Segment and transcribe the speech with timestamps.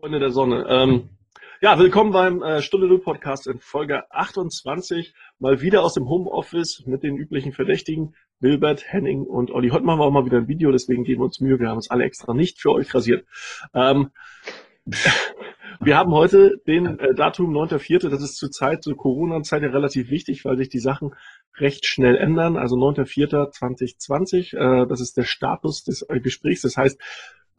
[0.00, 0.64] Freunde der Sonne.
[0.68, 1.08] Ähm,
[1.60, 5.12] ja, willkommen beim äh, Stunde Null Podcast in Folge 28.
[5.40, 8.14] Mal wieder aus dem Homeoffice mit den üblichen Verdächtigen.
[8.38, 9.70] Wilbert, Henning und Olli.
[9.70, 11.58] Heute machen wir auch mal wieder ein Video, deswegen geben wir uns Mühe.
[11.58, 13.26] Wir haben uns alle extra nicht für euch rasiert.
[13.74, 14.10] Ähm,
[15.80, 18.08] wir haben heute den äh, Datum 9.4.
[18.08, 21.16] Das ist zur Zeit, zur Corona-Zeit ja relativ wichtig, weil sich die Sachen
[21.56, 22.56] recht schnell ändern.
[22.56, 26.62] Also 9.4.2020, äh, das ist der Status des äh, Gesprächs.
[26.62, 27.00] Das heißt,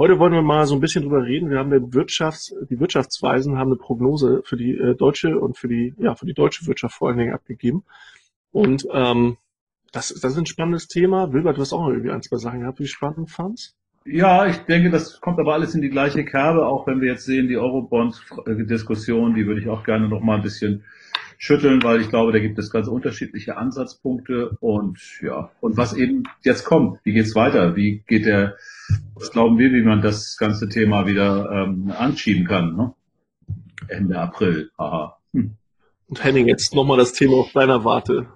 [0.01, 1.49] Heute wollen wir mal so ein bisschen drüber reden.
[1.49, 5.67] Wir haben den Wirtschafts-, die Wirtschaftsweisen haben eine Prognose für die äh, deutsche und für
[5.67, 7.83] die, ja, für die deutsche Wirtschaft vor allen Dingen abgegeben.
[8.53, 9.35] Und ähm,
[9.91, 11.33] das, das ist ein spannendes Thema.
[11.33, 13.75] Wilbert, du hast auch irgendwie ein, zwei Sachen gehabt, wie spannend fandst?
[14.05, 17.25] Ja, ich denke, das kommt aber alles in die gleiche Kerbe, auch wenn wir jetzt
[17.25, 20.85] sehen, die Eurobond-Diskussion, die würde ich auch gerne noch mal ein bisschen
[21.41, 26.23] schütteln, weil ich glaube, da gibt es ganz unterschiedliche Ansatzpunkte und ja, und was eben
[26.43, 27.77] jetzt kommt, wie geht's weiter?
[27.77, 28.57] Wie geht der,
[29.15, 32.75] was glauben wir, wie man das ganze Thema wieder ähm, anschieben kann?
[32.75, 32.93] Ne?
[33.87, 35.17] Ende April, haha.
[35.33, 35.55] Hm.
[36.09, 38.27] Und Henning, jetzt nochmal das Thema auf deiner Warte.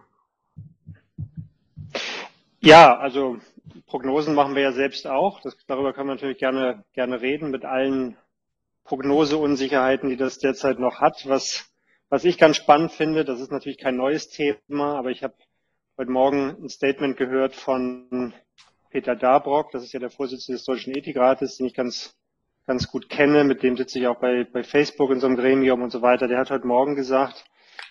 [2.62, 3.38] Ja, also
[3.86, 5.42] Prognosen machen wir ja selbst auch.
[5.42, 8.16] Das, darüber kann man natürlich gerne, gerne reden mit allen
[8.86, 11.26] Prognoseunsicherheiten, die das derzeit noch hat.
[11.28, 11.73] Was
[12.14, 15.34] was ich ganz spannend finde, das ist natürlich kein neues Thema, aber ich habe
[15.98, 18.36] heute Morgen ein Statement gehört von
[18.92, 22.16] Peter Dabrock, das ist ja der Vorsitzende des Deutschen Ethikrates, den ich ganz,
[22.68, 25.82] ganz gut kenne, mit dem sitze ich auch bei, bei Facebook in so einem Gremium
[25.82, 26.28] und so weiter.
[26.28, 27.46] Der hat heute Morgen gesagt,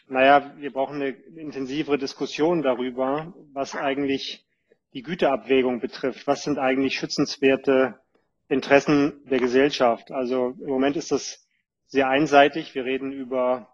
[0.06, 4.46] naja, wir brauchen eine intensivere Diskussion darüber, was eigentlich
[4.94, 6.28] die Güterabwägung betrifft.
[6.28, 7.98] Was sind eigentlich schützenswerte
[8.48, 10.12] Interessen der Gesellschaft?
[10.12, 11.44] Also im Moment ist das
[11.88, 12.76] sehr einseitig.
[12.76, 13.66] Wir reden über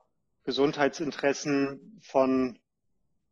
[0.49, 2.59] Gesundheitsinteressen von,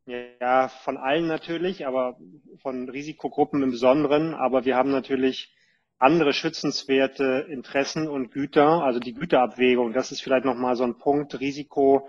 [0.05, 2.19] ja, von allen natürlich, aber
[2.61, 4.35] von Risikogruppen im Besonderen.
[4.35, 5.57] Aber wir haben natürlich
[5.99, 9.95] andere schützenswerte Interessen und Güter, also die Güterabwägung.
[9.95, 11.41] Das ist vielleicht nochmal so ein Punkt.
[11.41, 12.07] Risiko,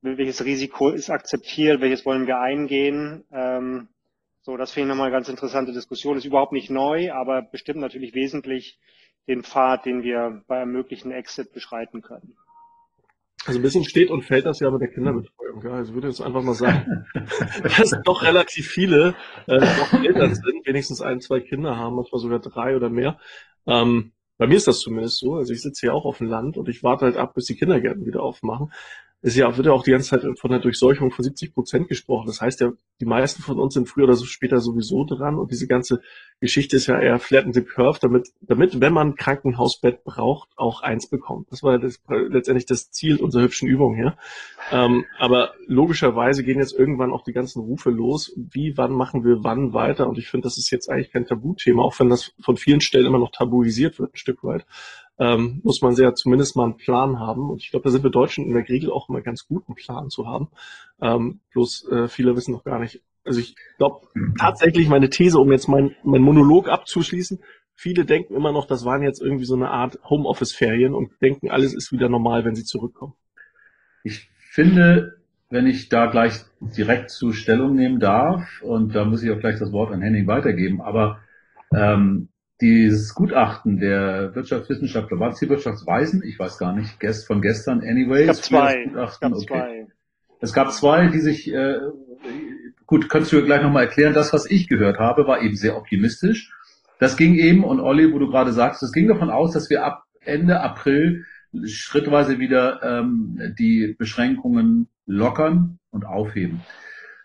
[0.00, 3.24] welches Risiko ist akzeptiert, welches wollen wir eingehen?
[3.30, 3.88] Ähm,
[4.40, 6.16] so, das finde ich nochmal eine ganz interessante Diskussion.
[6.16, 8.80] Ist überhaupt nicht neu, aber bestimmt natürlich wesentlich
[9.28, 12.38] den Pfad, den wir bei einem möglichen Exit beschreiten können.
[13.46, 15.62] Also ein bisschen steht und fällt das ja mit der Kinderbetreuung.
[15.64, 15.70] Ja.
[15.72, 17.06] Also ich würde jetzt einfach mal sagen,
[17.62, 19.14] dass doch relativ viele
[19.46, 23.18] äh, noch Eltern sind, wenigstens ein, zwei Kinder haben, manchmal sogar drei oder mehr.
[23.66, 25.34] Ähm, bei mir ist das zumindest so.
[25.34, 27.56] Also ich sitze hier auch auf dem Land und ich warte halt ab, bis die
[27.56, 28.72] Kindergärten wieder aufmachen
[29.22, 32.26] ist ja, wird ja auch die ganze Zeit von der Durchseuchung von 70 Prozent gesprochen.
[32.26, 35.50] Das heißt ja, die meisten von uns sind früher oder so später sowieso dran und
[35.50, 36.00] diese ganze
[36.40, 40.82] Geschichte ist ja eher flat the curve, damit, damit, wenn man ein Krankenhausbett braucht, auch
[40.82, 41.50] eins bekommt.
[41.50, 44.16] Das war das, letztendlich das Ziel unserer hübschen Übung hier.
[44.70, 48.32] Ähm, aber logischerweise gehen jetzt irgendwann auch die ganzen Rufe los.
[48.36, 50.08] Wie, wann machen wir wann weiter?
[50.08, 53.06] Und ich finde, das ist jetzt eigentlich kein Tabuthema, auch wenn das von vielen Stellen
[53.06, 54.66] immer noch tabuisiert wird, ein Stück weit
[55.18, 57.50] ähm, muss man sehr zumindest mal einen Plan haben.
[57.50, 59.76] Und ich glaube, da sind wir Deutschen in der Regel auch immer ganz gut, einen
[59.76, 60.48] Plan zu haben.
[61.00, 63.02] Ähm, bloß äh, viele wissen noch gar nicht.
[63.24, 64.06] Also ich glaube
[64.38, 67.40] tatsächlich meine These, um jetzt mein, mein Monolog abzuschließen,
[67.74, 71.74] viele denken immer noch, das waren jetzt irgendwie so eine Art Homeoffice-Ferien und denken, alles
[71.74, 73.14] ist wieder normal, wenn sie zurückkommen.
[74.04, 75.18] Ich finde,
[75.50, 79.58] wenn ich da gleich direkt zu Stellung nehmen darf, und da muss ich auch gleich
[79.58, 81.20] das Wort an Henning weitergeben, aber
[81.72, 82.28] ähm,
[82.60, 86.22] dieses Gutachten der Wirtschaftswissenschaftler, war es die Wirtschaftsweisen?
[86.22, 88.28] Ich weiß gar nicht, gest, von gestern anyways.
[88.28, 88.84] Es gab zwei.
[88.84, 89.46] Es gab, okay.
[89.46, 89.86] zwei.
[90.40, 91.78] es gab zwei, die sich, äh,
[92.86, 96.52] gut, könntest du gleich nochmal erklären, das, was ich gehört habe, war eben sehr optimistisch.
[96.98, 99.84] Das ging eben, und Olli, wo du gerade sagst, das ging davon aus, dass wir
[99.84, 101.24] ab Ende April
[101.64, 106.62] schrittweise wieder ähm, die Beschränkungen lockern und aufheben.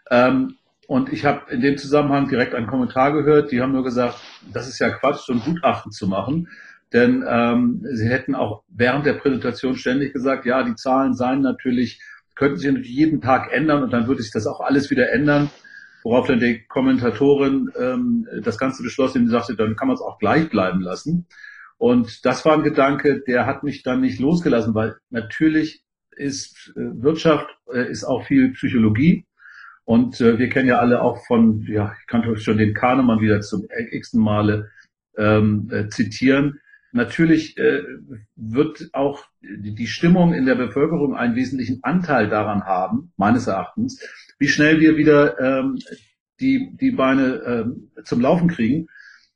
[0.09, 0.56] Ähm,
[0.91, 4.19] und ich habe in dem Zusammenhang direkt einen Kommentar gehört, die haben nur gesagt,
[4.52, 6.50] das ist ja Quatsch, so ein Gutachten zu machen.
[6.91, 12.02] Denn ähm, sie hätten auch während der Präsentation ständig gesagt, ja, die Zahlen seien natürlich,
[12.35, 15.50] könnten sich natürlich jeden Tag ändern und dann würde sich das auch alles wieder ändern.
[16.03, 20.20] Worauf dann die Kommentatorin ähm, das Ganze beschlossen und sagte, dann kann man es auch
[20.20, 21.26] gleich bleiben lassen.
[21.78, 25.85] Und das war ein Gedanke, der hat mich dann nicht losgelassen, weil natürlich
[26.17, 29.23] ist äh, Wirtschaft, äh, ist auch viel Psychologie.
[29.86, 33.42] Und äh, wir kennen ja alle auch von, ja, ich kann schon den Kahnemann wieder
[33.42, 34.70] zum x-ten Male
[35.18, 36.60] ähm, äh, zitieren.
[36.94, 37.84] Natürlich äh,
[38.36, 44.06] wird auch die Stimmung in der Bevölkerung einen wesentlichen Anteil daran haben, meines Erachtens,
[44.40, 45.80] wie schnell wir wieder ähm,
[46.42, 48.88] die, die Beine ähm, zum Laufen kriegen.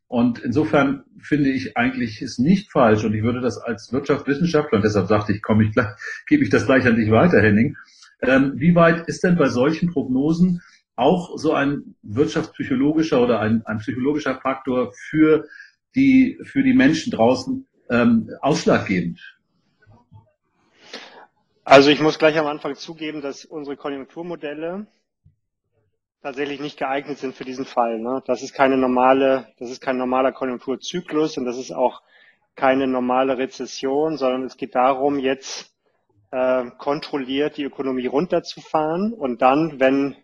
[0.08, 4.86] Und insofern finde ich eigentlich ist nicht falsch und ich würde das als Wirtschaftswissenschaftler, und
[4.86, 5.88] deshalb sagte ich, komme ich gleich,
[6.28, 7.76] gebe ich das gleich an dich weiter, Henning,
[8.28, 10.62] ähm, wie weit ist denn bei solchen Prognosen
[10.96, 15.48] auch so ein wirtschaftspsychologischer oder ein, ein psychologischer Faktor für
[15.96, 19.20] die, für die Menschen draußen ähm, ausschlaggebend?
[21.64, 24.86] Also ich muss gleich am Anfang zugeben, dass unsere Konjunkturmodelle
[26.22, 28.00] tatsächlich nicht geeignet sind für diesen Fall.
[28.00, 28.24] Ne?
[28.26, 32.02] Das ist keine normale, das ist kein normaler Konjunkturzyklus und das ist auch
[32.56, 35.75] keine normale Rezession, sondern es geht darum, jetzt
[36.36, 40.18] äh, kontrolliert die Ökonomie runterzufahren und dann, wenn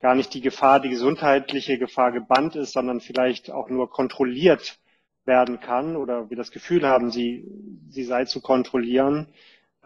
[0.00, 4.78] gar nicht die Gefahr, die gesundheitliche Gefahr gebannt ist, sondern vielleicht auch nur kontrolliert
[5.26, 7.44] werden kann oder wir das Gefühl haben, sie,
[7.90, 9.34] sie sei zu kontrollieren,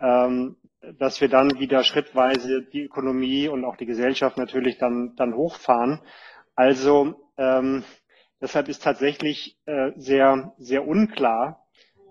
[0.00, 0.56] ähm,
[0.96, 6.00] dass wir dann wieder schrittweise die Ökonomie und auch die Gesellschaft natürlich dann, dann hochfahren.
[6.54, 7.82] Also ähm,
[8.40, 11.67] deshalb ist tatsächlich äh, sehr, sehr unklar,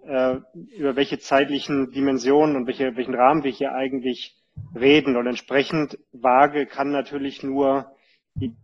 [0.07, 0.39] äh,
[0.77, 4.35] über welche zeitlichen Dimensionen und welche, welchen Rahmen wir hier eigentlich
[4.75, 5.15] reden.
[5.17, 7.91] Und entsprechend vage kann natürlich nur
[8.35, 8.55] die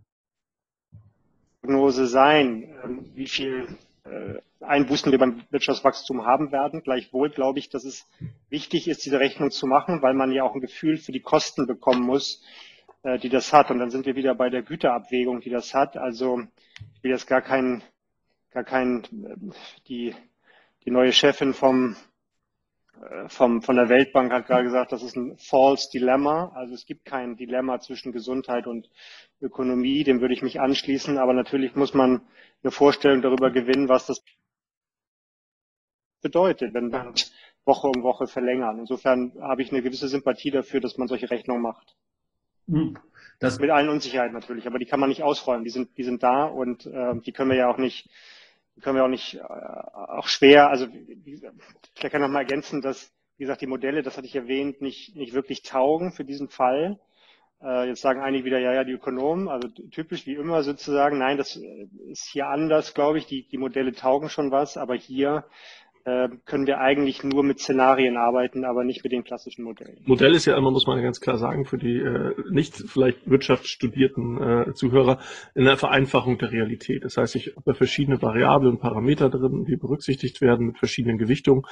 [1.62, 3.68] Prognose sein, äh, wie viel
[4.06, 6.82] äh, Einbußen wir beim Wirtschaftswachstum haben werden.
[6.84, 8.08] Gleichwohl glaube ich, dass es
[8.50, 11.68] wichtig ist, diese Rechnung zu machen, weil man ja auch ein Gefühl für die Kosten
[11.68, 12.42] bekommen muss,
[13.04, 13.70] äh, die das hat.
[13.72, 15.98] Und dann sind wir wieder bei der Güterabwägung, die das hat.
[15.98, 16.42] Also
[16.96, 17.84] ich will jetzt gar kein,
[18.52, 19.54] gar kein, äh,
[19.90, 20.16] die,
[20.86, 21.96] die neue Chefin vom,
[23.28, 26.52] vom, von der Weltbank hat gerade gesagt, das ist ein false Dilemma.
[26.56, 28.90] Also es gibt kein Dilemma zwischen Gesundheit und
[29.42, 30.04] Ökonomie.
[30.04, 31.18] Dem würde ich mich anschließen.
[31.18, 32.22] Aber natürlich muss man
[32.64, 34.24] eine Vorstellung darüber gewinnen, was das
[36.22, 37.14] bedeutet, wenn wir
[37.66, 38.80] Woche um Woche verlängern.
[38.80, 41.96] Insofern habe ich eine gewisse Sympathie dafür, dass man solche Rechnungen macht.
[42.68, 42.98] Hm.
[43.40, 45.66] Das Mit allen Unsicherheiten natürlich, aber die kann man nicht ausräumen.
[45.66, 48.10] Die sind, die sind da und äh, die können wir ja auch nicht,
[48.82, 53.44] können wir auch nicht, äh, auch schwer, also ich kann noch mal ergänzen, dass, wie
[53.44, 57.00] gesagt, die Modelle, das hatte ich erwähnt, nicht, nicht wirklich taugen für diesen Fall.
[57.62, 61.38] Äh, jetzt sagen einige wieder, ja, ja, die Ökonomen, also typisch wie immer sozusagen, nein,
[61.38, 61.56] das
[62.08, 65.52] ist hier anders, glaube ich, die, die Modelle taugen schon was, aber hier äh,
[66.46, 70.02] können wir eigentlich nur mit Szenarien arbeiten, aber nicht mit den klassischen Modellen.
[70.06, 74.42] Modell ist ja immer, muss man ganz klar sagen, für die äh, nicht vielleicht wirtschaftsstudierten
[74.42, 75.20] äh, Zuhörer,
[75.56, 77.06] in der Vereinfachung der Realität.
[77.06, 81.64] Das heißt, ich habe verschiedene Variablen und Parameter drin, die berücksichtigt werden mit verschiedenen Gewichtungen.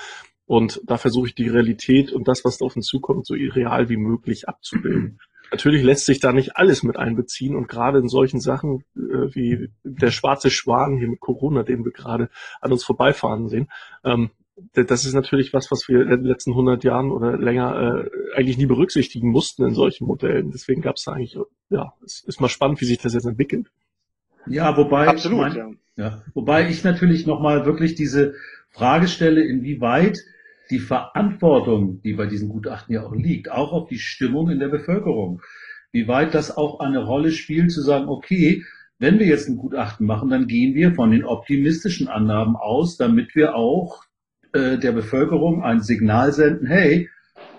[0.46, 3.98] Und da versuche ich die Realität und das, was auf uns zukommt, so real wie
[3.98, 5.20] möglich abzubilden.
[5.52, 9.70] Natürlich lässt sich da nicht alles mit einbeziehen und gerade in solchen Sachen äh, wie
[9.84, 12.30] der schwarze Schwan hier mit Corona, den wir gerade
[12.62, 13.70] an uns vorbeifahren sehen,
[14.04, 14.32] ähm,
[14.74, 18.58] das ist natürlich was, was wir in den letzten 100 Jahren oder länger äh, eigentlich
[18.58, 20.52] nie berücksichtigen mussten in solchen Modellen.
[20.52, 21.38] Deswegen gab es da eigentlich,
[21.70, 23.68] ja, es ist mal spannend, wie sich das jetzt entwickelt.
[24.48, 25.70] Ja, wobei, Absolut, mein, ja.
[25.96, 26.24] ja.
[26.34, 28.36] wobei ich natürlich nochmal wirklich diese
[28.70, 30.20] Frage stelle, inwieweit
[30.72, 34.70] die Verantwortung, die bei diesen Gutachten ja auch liegt, auch auf die Stimmung in der
[34.70, 35.42] Bevölkerung.
[35.92, 38.64] Wie weit das auch eine Rolle spielt, zu sagen, okay,
[38.98, 43.36] wenn wir jetzt ein Gutachten machen, dann gehen wir von den optimistischen Annahmen aus, damit
[43.36, 44.04] wir auch
[44.54, 47.10] äh, der Bevölkerung ein Signal senden, hey,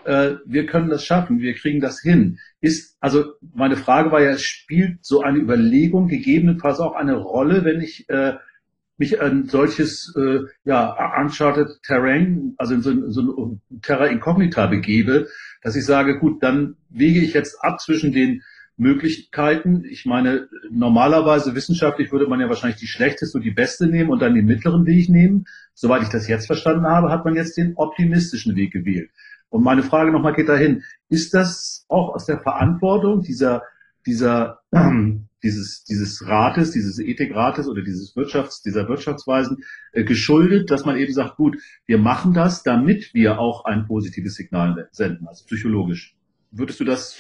[0.05, 2.39] äh, wir können das schaffen, wir kriegen das hin.
[2.61, 3.25] Ist, also
[3.55, 8.35] meine Frage war ja, spielt so eine Überlegung gegebenenfalls auch eine Rolle, wenn ich äh,
[9.03, 15.27] mich ein solches äh, ja, Uncharted Terrain, also in so, so ein Terra Incognita begebe,
[15.61, 18.43] dass ich sage, gut, dann wege ich jetzt ab zwischen den
[18.77, 19.85] Möglichkeiten.
[19.85, 24.23] Ich meine, normalerweise wissenschaftlich würde man ja wahrscheinlich die schlechteste und die beste nehmen und
[24.23, 25.47] dann den mittleren Weg nehmen.
[25.75, 29.11] Soweit ich das jetzt verstanden habe, hat man jetzt den optimistischen Weg gewählt.
[29.49, 33.63] Und meine Frage nochmal geht dahin, ist das auch aus der Verantwortung dieser,
[34.07, 34.61] dieser
[35.43, 41.13] dieses, dieses Rates, dieses Ethikrates oder dieses Wirtschafts, dieser Wirtschaftsweisen äh, geschuldet, dass man eben
[41.13, 41.57] sagt, gut,
[41.87, 46.17] wir machen das, damit wir auch ein positives Signal senden, also psychologisch.
[46.51, 47.17] Würdest du das?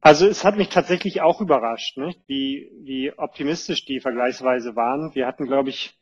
[0.00, 2.20] Also es hat mich tatsächlich auch überrascht, nicht?
[2.26, 5.14] Wie, wie optimistisch die vergleichsweise waren.
[5.14, 5.96] Wir hatten, glaube ich,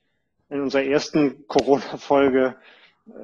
[0.48, 2.56] in unserer ersten Corona-Folge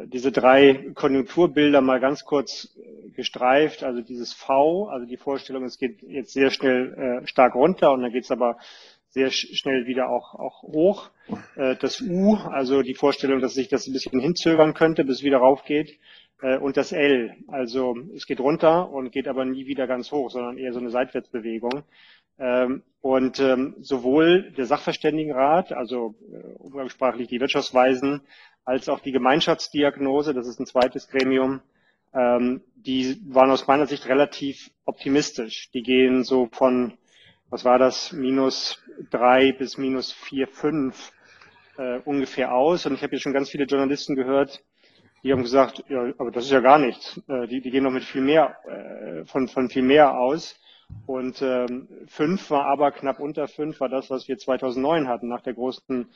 [0.06, 3.84] diese drei Konjunkturbilder mal ganz kurz äh, gestreift.
[3.84, 8.02] Also dieses V, also die Vorstellung, es geht jetzt sehr schnell äh, stark runter und
[8.02, 8.58] dann geht es aber
[9.10, 11.10] sehr schnell wieder auch, auch hoch.
[11.56, 15.22] Äh, das U, also die Vorstellung, dass sich das ein bisschen hinzögern könnte, bis es
[15.24, 15.98] wieder raufgeht.
[16.42, 20.30] Äh, und das L, also es geht runter und geht aber nie wieder ganz hoch,
[20.30, 21.84] sondern eher so eine Seitwärtsbewegung.
[22.38, 28.22] Ähm, und ähm, sowohl der Sachverständigenrat, also äh, umgangssprachlich die Wirtschaftsweisen,
[28.64, 31.60] als auch die Gemeinschaftsdiagnose, das ist ein zweites Gremium,
[32.14, 35.70] ähm, die waren aus meiner Sicht relativ optimistisch.
[35.72, 36.98] Die gehen so von,
[37.50, 41.12] was war das, minus drei bis minus vier, fünf
[41.76, 42.86] äh, ungefähr aus.
[42.86, 44.62] Und ich habe jetzt schon ganz viele Journalisten gehört,
[45.22, 47.20] die haben gesagt, ja, aber das ist ja gar nichts.
[47.28, 50.58] Äh, die, die gehen noch mit viel mehr, äh, von, von viel mehr aus.
[51.06, 55.42] Und ähm, fünf war aber knapp unter fünf war das, was wir 2009 hatten nach
[55.42, 56.08] der großen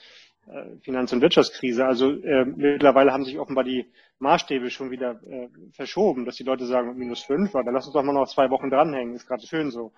[0.46, 1.84] äh, Finanz- und Wirtschaftskrise.
[1.84, 3.86] Also äh, mittlerweile haben sich offenbar die
[4.18, 7.94] Maßstäbe schon wieder äh, verschoben, dass die Leute sagen, minus fünf, aber dann lass uns
[7.94, 9.92] doch mal noch zwei Wochen dranhängen, ist gerade schön so.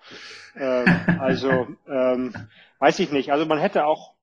[0.55, 0.85] Ähm,
[1.19, 2.33] also ähm,
[2.79, 3.31] weiß ich nicht.
[3.31, 4.15] Also man hätte auch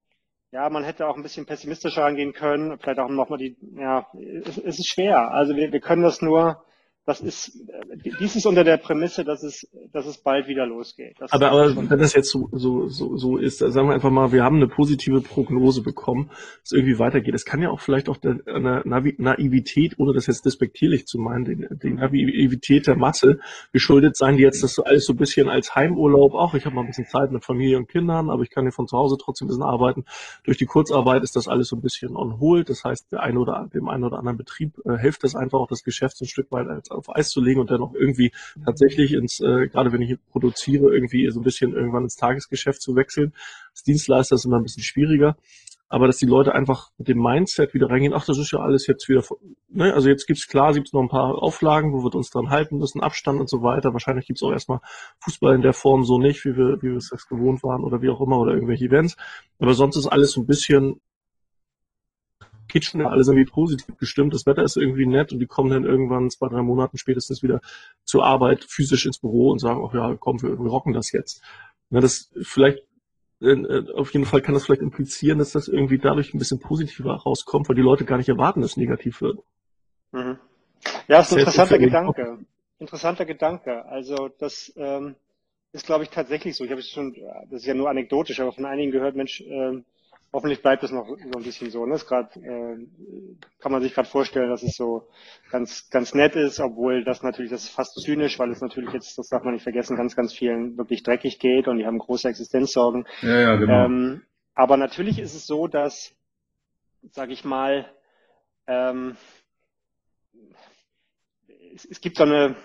[0.52, 4.06] ja, man hätte auch ein bisschen pessimistischer angehen können, vielleicht auch nochmal die, ja,
[4.44, 5.32] es, es ist schwer.
[5.32, 6.62] Also wir, wir können das nur,
[7.04, 7.58] das ist,
[8.20, 11.16] dies ist unter der Prämisse, dass es, dass es bald wieder losgeht.
[11.18, 14.30] Das aber, aber wenn das jetzt so, so, so, so ist, sagen wir einfach mal,
[14.30, 17.34] wir haben eine positive Prognose bekommen, dass es irgendwie weitergeht.
[17.34, 21.44] Es kann ja auch vielleicht auch der, eine Naivität, ohne das jetzt despektierlich zu meinen,
[21.44, 23.40] die, die Naivität der Masse
[23.72, 26.76] geschuldet sein, die jetzt das so alles so ein bisschen als Heimurlaub auch, ich habe
[26.76, 29.16] mal ein bisschen Zeit mit Familie und Kindern, aber ich kann ja von zu Hause
[29.18, 30.04] trotzdem ein bisschen arbeiten.
[30.44, 32.68] Durch die Kurzarbeit ist das alles so ein bisschen on hold.
[32.68, 35.68] Das heißt, der eine oder dem einen oder anderen Betrieb äh, hilft das einfach auch
[35.68, 38.32] das Geschäft ein Stück weit als auf Eis zu legen und dann auch irgendwie
[38.64, 42.94] tatsächlich ins, äh, gerade wenn ich produziere, irgendwie so ein bisschen irgendwann ins Tagesgeschäft zu
[42.96, 43.32] wechseln.
[43.70, 45.36] Als Dienstleister ist immer ein bisschen schwieriger.
[45.92, 48.86] Aber dass die Leute einfach mit dem Mindset wieder reingehen, ach, das ist ja alles
[48.86, 49.22] jetzt wieder,
[49.68, 52.78] ne, also jetzt gibt's klar, gibt's noch ein paar Auflagen, wo wir uns dran halten
[52.78, 53.92] müssen, Abstand und so weiter.
[53.92, 54.80] Wahrscheinlich gibt's auch erstmal
[55.18, 58.08] Fußball in der Form so nicht, wie wir, wie wir es gewohnt waren oder wie
[58.08, 59.18] auch immer oder irgendwelche Events.
[59.58, 60.98] Aber sonst ist alles so ein bisschen
[62.72, 64.34] geht schon alles irgendwie positiv gestimmt.
[64.34, 67.60] Das Wetter ist irgendwie nett und die kommen dann irgendwann zwei, drei Monaten spätestens wieder
[68.04, 71.42] zur Arbeit physisch ins Büro und sagen, ach ja, komm, wir, wir rocken das jetzt.
[71.90, 72.78] Na, das vielleicht
[73.42, 77.12] äh, auf jeden Fall kann das vielleicht implizieren, dass das irgendwie dadurch ein bisschen positiver
[77.14, 79.38] rauskommt, weil die Leute gar nicht erwarten, dass es negativ wird.
[80.12, 80.38] Mhm.
[81.08, 82.38] Ja, ist ein interessanter Gedanke.
[82.78, 83.84] Interessanter Gedanke.
[83.84, 85.16] Also das ähm,
[85.72, 86.64] ist, glaube ich, tatsächlich so.
[86.64, 87.14] Ich habe es schon,
[87.50, 89.84] das ist ja nur anekdotisch, aber von einigen gehört, Mensch, ähm,
[90.32, 91.84] hoffentlich bleibt es noch so ein bisschen so.
[91.84, 91.98] Ne?
[91.98, 92.76] Grad, äh,
[93.58, 95.08] kann man sich gerade vorstellen, dass es so
[95.50, 99.18] ganz, ganz nett ist, obwohl das natürlich, das ist fast zynisch, weil es natürlich jetzt,
[99.18, 102.28] das darf man nicht vergessen, ganz, ganz vielen wirklich dreckig geht und die haben große
[102.28, 103.06] Existenzsorgen.
[103.20, 103.84] Ja, ja, genau.
[103.84, 104.22] Ähm,
[104.54, 106.14] aber natürlich ist es so, dass,
[107.10, 107.86] sage ich mal,
[108.66, 109.16] ähm,
[111.74, 112.56] es, es gibt so eine,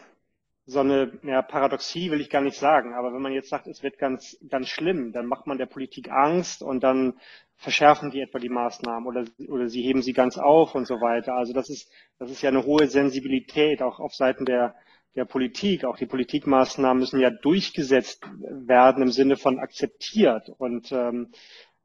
[0.69, 3.83] so eine ja, Paradoxie will ich gar nicht sagen, aber wenn man jetzt sagt, es
[3.83, 7.13] wird ganz, ganz schlimm, dann macht man der Politik Angst und dann
[7.55, 11.35] verschärfen die etwa die Maßnahmen oder, oder sie heben sie ganz auf und so weiter.
[11.35, 14.75] Also das ist, das ist ja eine hohe Sensibilität auch auf Seiten der,
[15.15, 15.85] der Politik.
[15.85, 20.49] Auch die Politikmaßnahmen müssen ja durchgesetzt werden im Sinne von akzeptiert.
[20.57, 21.31] Und, ähm,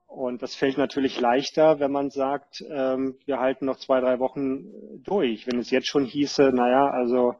[0.08, 4.64] und das fällt natürlich leichter, wenn man sagt, ähm, wir halten noch zwei, drei Wochen
[5.04, 5.46] durch.
[5.46, 7.36] Wenn es jetzt schon hieße, naja, also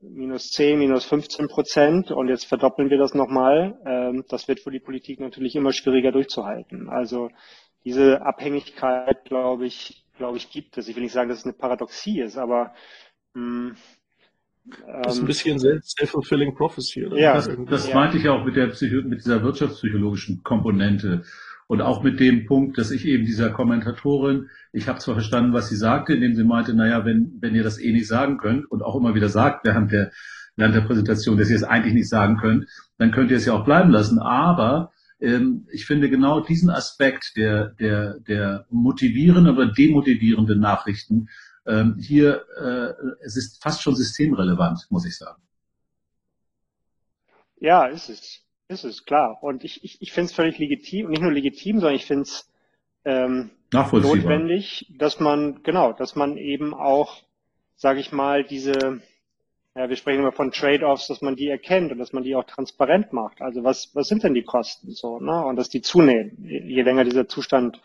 [0.00, 4.70] minus 10, minus 15 Prozent und jetzt verdoppeln wir das nochmal, ähm, das wird für
[4.70, 6.88] die Politik natürlich immer schwieriger durchzuhalten.
[6.88, 7.30] Also
[7.84, 10.88] diese Abhängigkeit, glaube ich, glaube ich, gibt es.
[10.88, 12.74] Ich will nicht sagen, dass es eine Paradoxie ist, aber
[13.34, 13.76] mh, hm,
[15.02, 17.06] das ist ein ähm, bisschen self-fulfilling prophecy.
[17.06, 17.18] Oder?
[17.18, 17.94] Ja, das, das ja.
[17.94, 21.22] meinte ich auch mit der Psycho mit dieser wirtschaftspsychologischen Komponente
[21.68, 25.68] und auch mit dem Punkt, dass ich eben dieser Kommentatorin, ich habe zwar verstanden, was
[25.68, 28.82] sie sagte, indem sie meinte, naja, wenn wenn ihr das eh nicht sagen könnt und
[28.82, 30.12] auch immer wieder sagt während der
[30.56, 32.66] während der Präsentation, dass ihr es eigentlich nicht sagen könnt,
[32.98, 34.18] dann könnt ihr es ja auch bleiben lassen.
[34.18, 41.28] Aber ähm, ich finde genau diesen Aspekt der, der, der motivierenden oder demotivierenden Nachrichten
[41.66, 45.42] ähm, hier, äh, es ist fast schon systemrelevant, muss ich sagen.
[47.58, 48.45] Ja, ist es.
[48.68, 49.42] Ist es, klar.
[49.42, 52.50] Und ich, ich, ich finde es völlig legitim, nicht nur legitim, sondern ich finde es
[53.04, 57.22] ähm, notwendig, dass man, genau, dass man eben auch,
[57.76, 59.02] sage ich mal, diese
[59.76, 62.44] ja, wir sprechen immer von Trade-offs, dass man die erkennt und dass man die auch
[62.44, 63.42] transparent macht.
[63.42, 65.44] Also was, was sind denn die Kosten so, ne?
[65.44, 67.82] Und dass die zunehmen, je länger dieser Zustand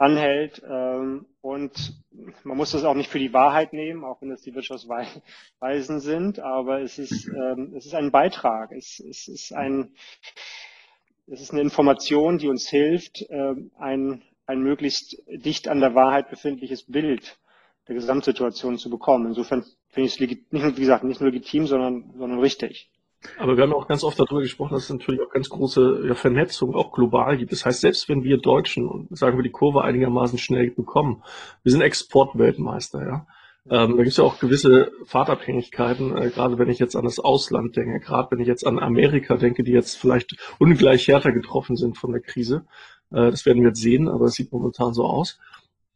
[0.00, 0.62] anhält.
[0.68, 1.94] Ähm, und
[2.44, 6.40] man muss das auch nicht für die Wahrheit nehmen, auch wenn das die Wirtschaftsweisen sind,
[6.40, 9.92] aber es ist, ähm, es ist ein Beitrag, es, es ist ein,
[11.26, 16.30] es ist eine Information, die uns hilft, ähm, ein, ein möglichst dicht an der Wahrheit
[16.30, 17.38] befindliches Bild
[17.86, 19.26] der Gesamtsituation zu bekommen.
[19.26, 22.90] Insofern finde ich es nicht, wie gesagt, nicht nur legitim, sondern, sondern richtig.
[23.38, 26.74] Aber wir haben auch ganz oft darüber gesprochen, dass es natürlich auch ganz große Vernetzung
[26.74, 27.52] auch global gibt.
[27.52, 31.22] Das heißt, selbst wenn wir Deutschen, sagen wir, die Kurve einigermaßen schnell bekommen,
[31.62, 33.26] wir sind Exportweltmeister, ja.
[33.68, 37.18] Ähm, da gibt es ja auch gewisse Fahrtabhängigkeiten, äh, gerade wenn ich jetzt an das
[37.18, 41.76] Ausland denke, gerade wenn ich jetzt an Amerika denke, die jetzt vielleicht ungleich härter getroffen
[41.76, 42.64] sind von der Krise.
[43.10, 45.38] Äh, das werden wir jetzt sehen, aber es sieht momentan so aus.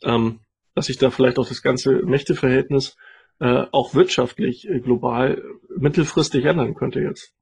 [0.03, 0.41] Ähm,
[0.75, 2.97] dass sich da vielleicht auch das ganze Mächteverhältnis
[3.41, 5.43] äh, auch wirtschaftlich äh, global
[5.77, 7.33] mittelfristig ändern könnte jetzt.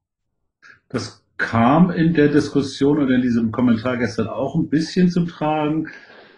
[0.89, 5.87] Das kam in der Diskussion und in diesem Kommentar gestern auch ein bisschen zum Tragen.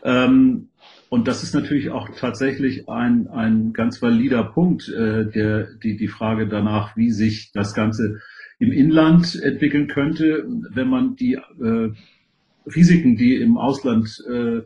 [0.04, 0.70] Ähm,
[1.10, 6.08] und das ist natürlich auch tatsächlich ein, ein ganz valider Punkt, äh, der, die, die
[6.08, 8.20] Frage danach, wie sich das Ganze
[8.60, 11.92] im Inland entwickeln könnte, wenn man die äh,
[12.66, 14.62] Risiken, die im Ausland äh,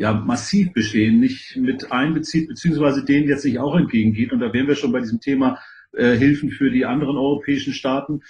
[0.00, 4.32] ja massiv bestehen, nicht mit einbezieht, beziehungsweise denen jetzt sich auch entgegengeht.
[4.32, 5.58] Und da wären wir schon bei diesem Thema
[5.92, 8.22] äh, Hilfen für die anderen europäischen Staaten.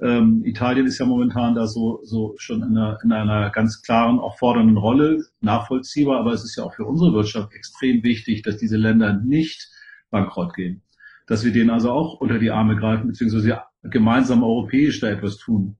[0.00, 4.18] Ähm, Italien ist ja momentan da so, so schon in einer, in einer ganz klaren,
[4.18, 8.58] auch fordernden Rolle, nachvollziehbar, aber es ist ja auch für unsere Wirtschaft extrem wichtig, dass
[8.58, 9.70] diese Länder nicht
[10.10, 10.82] bankrott gehen.
[11.26, 15.76] Dass wir denen also auch unter die Arme greifen, beziehungsweise gemeinsam europäisch da etwas tun.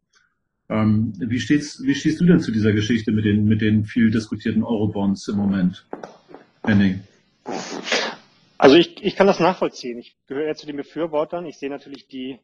[0.71, 4.11] Ähm, wie, steht's, wie stehst du denn zu dieser Geschichte mit den, mit den viel
[4.11, 5.87] diskutierten Eurobonds im Moment,
[6.62, 7.00] Henning?
[8.56, 9.99] Also ich, ich kann das nachvollziehen.
[9.99, 11.44] Ich gehöre eher zu den Befürwortern.
[11.44, 12.38] Ich sehe natürlich die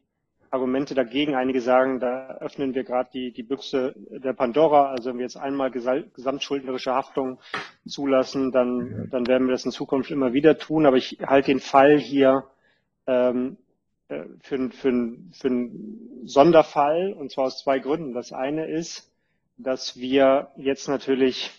[0.51, 1.33] Argumente dagegen.
[1.33, 4.91] Einige sagen, da öffnen wir gerade die, die Büchse der Pandora.
[4.91, 7.39] Also wenn wir jetzt einmal gesamtschuldnerische Haftung
[7.87, 10.85] zulassen, dann, dann werden wir das in Zukunft immer wieder tun.
[10.85, 12.43] Aber ich halte den Fall hier
[13.07, 13.60] ähm, äh,
[14.41, 18.13] für, für, für einen Sonderfall und zwar aus zwei Gründen.
[18.13, 19.09] Das eine ist,
[19.57, 21.51] dass wir jetzt natürlich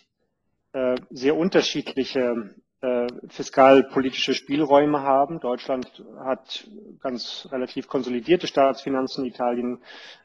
[0.72, 5.40] äh, sehr unterschiedliche äh, fiskalpolitische Spielräume haben.
[5.40, 6.66] Deutschland hat
[7.00, 9.78] ganz relativ konsolidierte Staatsfinanzen, Italien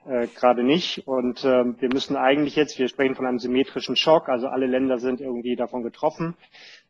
[0.08, 1.08] äh, gerade nicht.
[1.08, 5.00] Und äh, wir müssen eigentlich jetzt, wir sprechen von einem symmetrischen Schock, also alle Länder
[5.00, 6.36] sind irgendwie davon getroffen.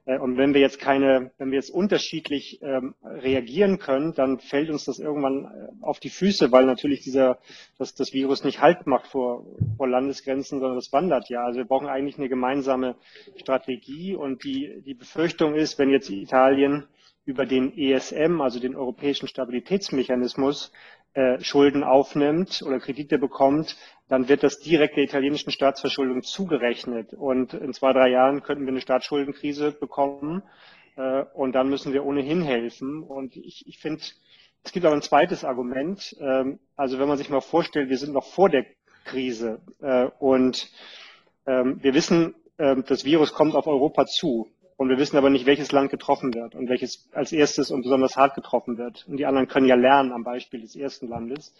[0.07, 4.69] Äh, und wenn wir jetzt keine, wenn wir jetzt unterschiedlich ähm, reagieren können, dann fällt
[4.69, 7.37] uns das irgendwann äh, auf die Füße, weil natürlich dieser,
[7.77, 9.45] dass das Virus nicht Halt macht vor,
[9.75, 11.43] vor Landesgrenzen, sondern das wandert ja.
[11.43, 12.95] Also wir brauchen eigentlich eine gemeinsame
[13.35, 16.87] Strategie und die, die Befürchtung ist, wenn jetzt Italien
[17.25, 20.71] über den ESM, also den Europäischen Stabilitätsmechanismus,
[21.17, 23.75] äh, Schulden aufnimmt oder Kredite bekommt,
[24.07, 27.15] dann wird das direkt der italienischen Staatsverschuldung zugerechnet.
[27.15, 30.43] Und in zwei, drei Jahren könnten wir eine Staatsschuldenkrise bekommen.
[30.95, 33.01] Äh, und dann müssen wir ohnehin helfen.
[33.01, 34.03] Und ich, ich finde,
[34.63, 36.15] es gibt aber ein zweites Argument.
[36.19, 38.67] Ähm, also wenn man sich mal vorstellt, wir sind noch vor der
[39.03, 40.69] Krise äh, und
[41.47, 44.51] ähm, wir wissen, äh, das Virus kommt auf Europa zu.
[44.77, 48.15] Und wir wissen aber nicht, welches Land getroffen wird und welches als erstes und besonders
[48.15, 49.05] hart getroffen wird.
[49.07, 51.53] Und die anderen können ja lernen am Beispiel des ersten Landes.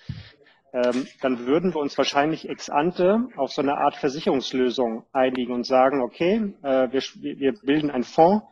[0.72, 5.66] Ähm, dann würden wir uns wahrscheinlich ex ante auf so eine Art Versicherungslösung einigen und
[5.66, 8.46] sagen, okay, äh, wir, wir bilden einen Fonds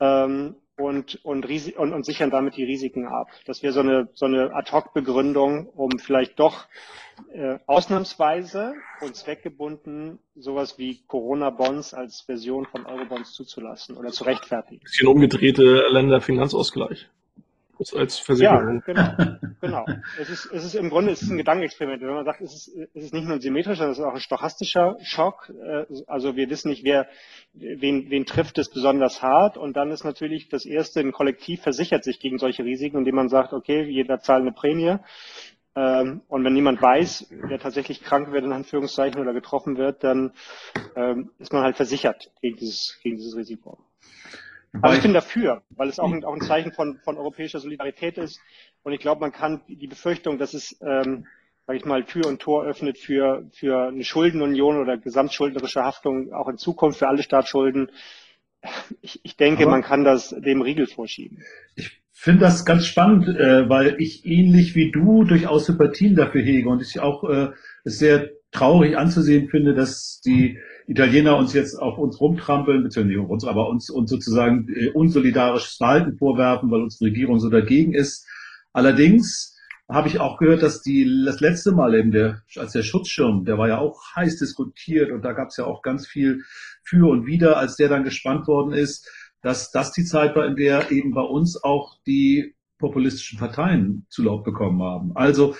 [0.00, 3.28] ähm, und, und, und, und sichern damit die Risiken ab.
[3.46, 6.66] Das wäre so eine, so eine Ad-Hoc-Begründung, um vielleicht doch
[7.32, 14.82] äh, ausnahmsweise und zweckgebunden sowas wie Corona-Bonds als Version von Euro-Bonds zuzulassen oder zu rechtfertigen.
[14.82, 17.08] Bisschen umgedrehte Länderfinanzausgleich.
[17.94, 18.82] Als Versicherung.
[18.86, 19.38] Ja, genau.
[19.60, 19.86] genau.
[20.20, 22.02] Es ist, es ist im Grunde es ist ein Gedankenexperiment.
[22.02, 24.20] Wenn man sagt, es ist, es ist nicht nur ein symmetrischer, es ist auch ein
[24.20, 25.50] stochastischer Schock.
[25.62, 27.08] Äh, also wir wissen nicht, wer,
[27.54, 29.56] wen, wen trifft es besonders hart.
[29.56, 33.28] Und dann ist natürlich das erste, ein Kollektiv versichert sich gegen solche Risiken, indem man
[33.28, 34.96] sagt, okay, jeder zahlt eine Prämie.
[35.76, 40.32] Ähm, und wenn niemand weiß, wer tatsächlich krank wird, in Anführungszeichen, oder getroffen wird, dann
[40.96, 43.78] ähm, ist man halt versichert gegen dieses, gegen dieses Risiko.
[44.82, 48.18] Also ich bin dafür, weil es auch ein, auch ein Zeichen von, von europäischer Solidarität
[48.18, 48.40] ist.
[48.82, 51.26] Und ich glaube, man kann die Befürchtung, dass es, ähm,
[51.66, 56.48] sage ich mal, Tür und Tor öffnet für, für eine Schuldenunion oder gesamtschuldnerische Haftung auch
[56.48, 57.90] in Zukunft für alle Staatsschulden.
[59.00, 61.42] Ich, ich denke, Aber man kann das dem Riegel vorschieben.
[61.74, 66.68] Ich finde das ganz spannend, äh, weil ich ähnlich wie du durchaus Sympathien dafür hege
[66.68, 67.50] und ich auch äh,
[67.84, 73.44] sehr traurig anzusehen finde, dass die Italiener uns jetzt auf uns rumtrampeln, beziehungsweise nicht uns,
[73.44, 78.26] aber uns, uns sozusagen äh, unsolidarisches Verhalten vorwerfen, weil unsere Regierung so dagegen ist.
[78.72, 79.56] Allerdings
[79.88, 83.58] habe ich auch gehört, dass die das letzte Mal eben der, als der Schutzschirm, der
[83.58, 86.42] war ja auch heiß diskutiert und da gab es ja auch ganz viel
[86.82, 89.08] für und wider, als der dann gespannt worden ist,
[89.42, 94.42] dass das die Zeit war, in der eben bei uns auch die populistischen Parteien Zulauf
[94.42, 95.12] bekommen haben.
[95.14, 95.54] Also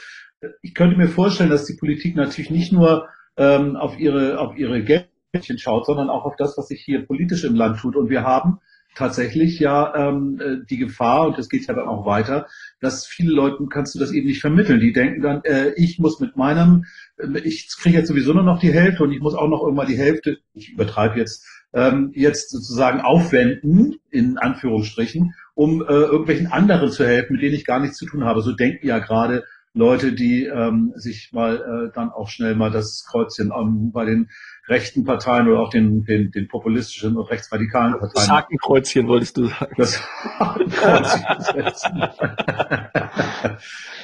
[0.62, 4.83] ich könnte mir vorstellen, dass die Politik natürlich nicht nur ähm, auf ihre auf ihre
[4.83, 7.96] Geldchen schaut, sondern auch auf das, was sich hier politisch im Land tut.
[7.96, 8.59] Und wir haben
[8.94, 12.48] tatsächlich ja ähm, äh, die Gefahr, und das geht ja dann auch weiter,
[12.81, 14.81] dass viele Leuten kannst du das eben nicht vermitteln.
[14.81, 16.87] Die denken dann, äh, ich muss mit meinem,
[17.18, 19.87] äh, ich kriege jetzt sowieso nur noch die Hälfte und ich muss auch noch irgendwann
[19.87, 26.90] die Hälfte, ich übertreibe jetzt, ähm, jetzt sozusagen aufwenden, in Anführungsstrichen, um äh, irgendwelchen anderen
[26.90, 28.42] zu helfen, mit denen ich gar nichts zu tun habe.
[28.42, 33.06] So denken ja gerade Leute, die ähm, sich mal äh, dann auch schnell mal das
[33.09, 34.28] Kreuzchen ähm, bei den
[34.66, 38.12] rechten Parteien oder auch den, den, den populistischen und rechtsradikalen Parteien.
[38.14, 39.74] Das Hakenkreuzchen wolltest du sagen.
[39.76, 40.02] Das
[40.38, 42.02] Hakenkreuzchen setzen.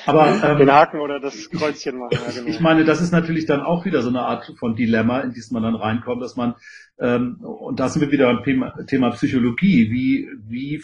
[0.06, 2.12] Aber ähm, den Haken oder das Kreuzchen machen.
[2.12, 2.48] Ja, genau.
[2.48, 5.50] Ich meine, das ist natürlich dann auch wieder so eine Art von Dilemma, in das
[5.50, 6.54] man dann reinkommt, dass man
[7.00, 9.90] ähm, und da sind wir wieder beim Thema, Thema Psychologie.
[9.90, 10.82] Wie wie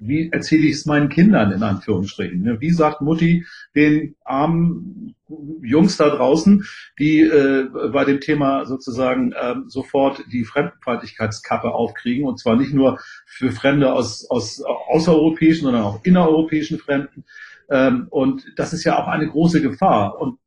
[0.00, 2.42] wie erzähle ich es meinen Kindern in Anführungsstrichen?
[2.42, 2.60] Ne?
[2.60, 5.14] Wie sagt Mutti den armen
[5.62, 6.64] Jungs da draußen,
[6.98, 13.00] die äh, bei dem Thema sozusagen äh, sofort die Fremdenfeindlichkeitskappe aufkriegen und zwar nicht nur
[13.26, 17.24] für Fremde aus, aus außereuropäischen, sondern auch innereuropäischen Fremden.
[17.68, 20.20] Ähm, und das ist ja auch eine große Gefahr.
[20.20, 20.38] Und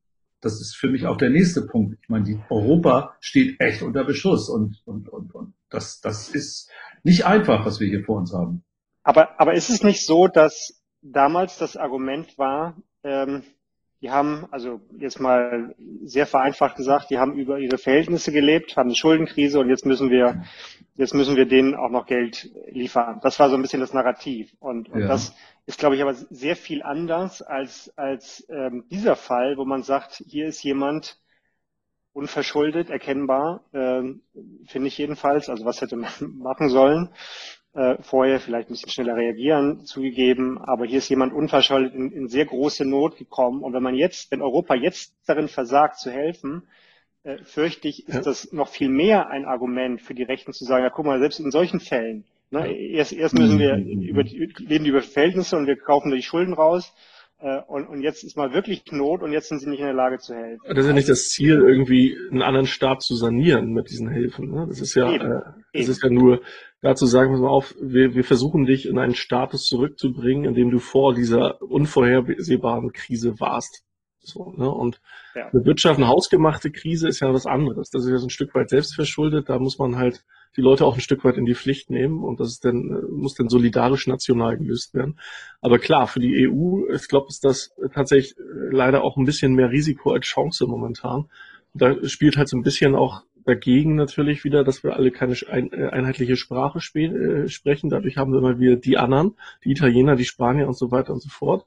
[0.41, 1.97] das ist für mich auch der nächste Punkt.
[2.01, 6.71] Ich meine, die Europa steht echt unter Beschuss und, und, und, und das, das ist
[7.03, 8.63] nicht einfach, was wir hier vor uns haben.
[9.03, 13.43] Aber, aber ist es nicht so, dass damals das Argument war, ähm,
[14.01, 18.87] die haben, also jetzt mal sehr vereinfacht gesagt, die haben über ihre Verhältnisse gelebt, haben
[18.87, 20.43] eine Schuldenkrise und jetzt müssen wir,
[20.95, 23.19] jetzt müssen wir denen auch noch Geld liefern.
[23.21, 24.55] Das war so ein bisschen das Narrativ.
[24.59, 25.07] Und, und ja.
[25.07, 25.35] das
[25.65, 30.23] ist, glaube ich, aber sehr viel anders als, als ähm, dieser Fall, wo man sagt,
[30.25, 31.19] hier ist jemand
[32.13, 34.21] unverschuldet, erkennbar, ähm,
[34.65, 35.49] finde ich jedenfalls.
[35.49, 37.09] Also was hätte man machen sollen?
[37.79, 40.57] Äh, vorher vielleicht ein bisschen schneller reagieren, zugegeben.
[40.57, 43.63] Aber hier ist jemand unverschuldet in, in sehr große Not gekommen.
[43.63, 46.63] Und wenn man jetzt, wenn Europa jetzt darin versagt zu helfen,
[47.23, 48.21] äh, fürchte ich, ist ja.
[48.21, 51.39] das noch viel mehr ein Argument für die Rechten zu sagen, ja guck mal, selbst
[51.39, 54.01] in solchen Fällen, ne, erst, erst müssen wir mhm.
[54.01, 56.93] über die, leben über Verhältnisse und wir kaufen die Schulden raus
[57.67, 60.17] und, und jetzt ist mal wirklich Not und jetzt sind sie nicht in der Lage
[60.17, 60.61] zu helfen.
[60.67, 64.51] Das ist ja nicht das Ziel, irgendwie einen anderen Staat zu sanieren mit diesen Hilfen.
[64.51, 64.65] Ne?
[64.67, 65.25] Das ist ja, Eben.
[65.25, 65.39] äh,
[65.73, 65.91] das Eben.
[65.91, 66.41] ist ja nur
[66.81, 70.69] dazu sagen, pass mal auf, wir, wir versuchen dich in einen Status zurückzubringen, in dem
[70.69, 73.85] du vor dieser unvorhersehbaren Krise warst.
[74.19, 74.69] So, ne?
[74.69, 74.99] Und
[75.33, 75.47] ja.
[75.47, 77.89] eine Wirtschaft, eine hausgemachte Krise ist ja was anderes.
[77.89, 79.47] Das ist ja so ein Stück weit selbstverschuldet.
[79.47, 80.25] Da muss man halt
[80.57, 83.35] die Leute auch ein Stück weit in die Pflicht nehmen und das ist dann, muss
[83.35, 85.19] dann solidarisch national gelöst werden.
[85.61, 88.35] Aber klar, für die EU, ich glaube, ist das tatsächlich
[88.71, 91.29] leider auch ein bisschen mehr Risiko als Chance momentan.
[91.73, 95.89] Da spielt halt so ein bisschen auch dagegen natürlich wieder, dass wir alle keine äh,
[95.89, 97.89] einheitliche Sprache äh, sprechen.
[97.89, 101.21] Dadurch haben wir immer wieder die anderen, die Italiener, die Spanier und so weiter und
[101.21, 101.65] so fort.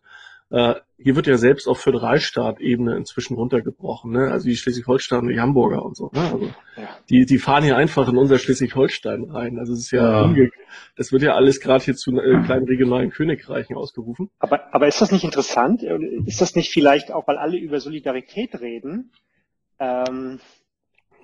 [0.53, 4.31] Äh, hier wird ja selbst auf Föderalstaat-Ebene inzwischen runtergebrochen, ne?
[4.31, 6.11] Also die Schleswig-Holstein und die Hamburger und so.
[6.12, 6.21] Ne?
[6.21, 6.88] Also ja.
[7.09, 9.59] die, die fahren hier einfach in unser Schleswig-Holstein rein.
[9.59, 10.49] Also es ist ja, ja.
[10.95, 14.31] das wird ja alles gerade hier zu äh, kleinen regionalen Königreichen ausgerufen.
[14.38, 15.83] Aber, aber ist das nicht interessant?
[15.83, 19.11] Ist das nicht vielleicht auch, weil alle über Solidarität reden?
[19.79, 20.38] Ähm,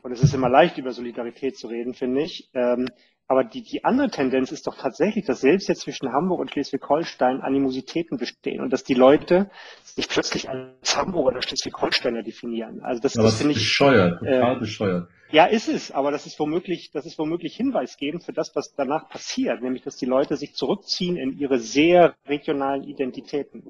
[0.02, 2.48] und es ist immer leicht, über Solidarität zu reden, finde ich.
[2.54, 2.88] Ähm,
[3.28, 7.42] aber die, die andere Tendenz ist doch tatsächlich, dass selbst jetzt zwischen Hamburg und Schleswig-Holstein
[7.42, 9.50] Animositäten bestehen und dass die Leute
[9.84, 12.80] sich plötzlich als Hamburger oder Schleswig-Holsteiner definieren.
[12.80, 15.08] Also das, aber das finde ich bescheuert, total äh, bescheuert.
[15.30, 19.10] Ja, ist es, aber das ist womöglich, das ist womöglich hinweisgebend für das, was danach
[19.10, 23.60] passiert, nämlich dass die Leute sich zurückziehen in ihre sehr regionalen Identitäten.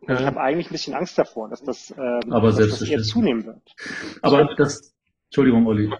[0.00, 0.20] Und ja.
[0.20, 3.44] ich habe eigentlich ein bisschen Angst davor, dass das, ähm, aber dass das eher zunehmen
[3.44, 3.60] wird.
[4.22, 4.94] Aber das,
[5.26, 5.90] Entschuldigung, Olli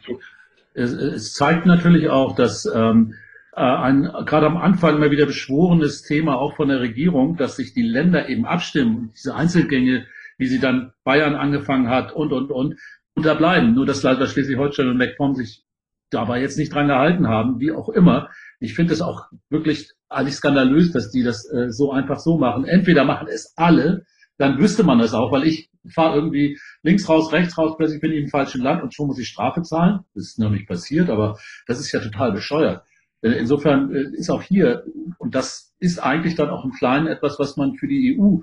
[0.75, 3.15] es, es zeigt natürlich auch, dass ähm,
[3.55, 7.75] äh, ein gerade am Anfang immer wieder beschworenes Thema auch von der Regierung, dass sich
[7.75, 10.07] die Länder eben abstimmen, diese Einzelgänge,
[10.39, 12.77] wie sie dann Bayern angefangen hat und und und
[13.15, 13.75] unterbleiben.
[13.75, 15.65] Nur dass leider Schleswig-Holstein und MacPom sich
[16.11, 18.31] dabei jetzt nicht dran gehalten haben, wie auch immer.
[18.61, 22.65] Ich finde es auch wirklich eigentlich skandalös, dass die das äh, so einfach so machen.
[22.65, 24.05] Entweder machen es alle,
[24.43, 28.11] dann wüsste man das auch, weil ich fahre irgendwie links raus, rechts raus, plötzlich bin
[28.11, 30.01] ich im falschen Land und schon muss ich Strafe zahlen.
[30.17, 32.85] Das ist noch nicht passiert, aber das ist ja total bescheuert.
[33.21, 34.83] Äh, insofern äh, ist auch hier,
[35.19, 38.39] und das ist eigentlich dann auch im Kleinen etwas, was man für die EU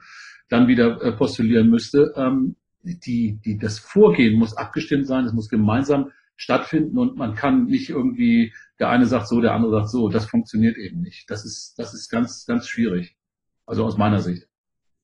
[0.47, 5.49] dann wieder äh, postulieren müsste, ähm, die, die, das Vorgehen muss abgestimmt sein, es muss
[5.49, 10.07] gemeinsam stattfinden und man kann nicht irgendwie, der eine sagt so, der andere sagt so,
[10.07, 11.29] das funktioniert eben nicht.
[11.29, 13.17] Das ist, das ist ganz, ganz schwierig.
[13.65, 14.48] Also aus meiner Sicht.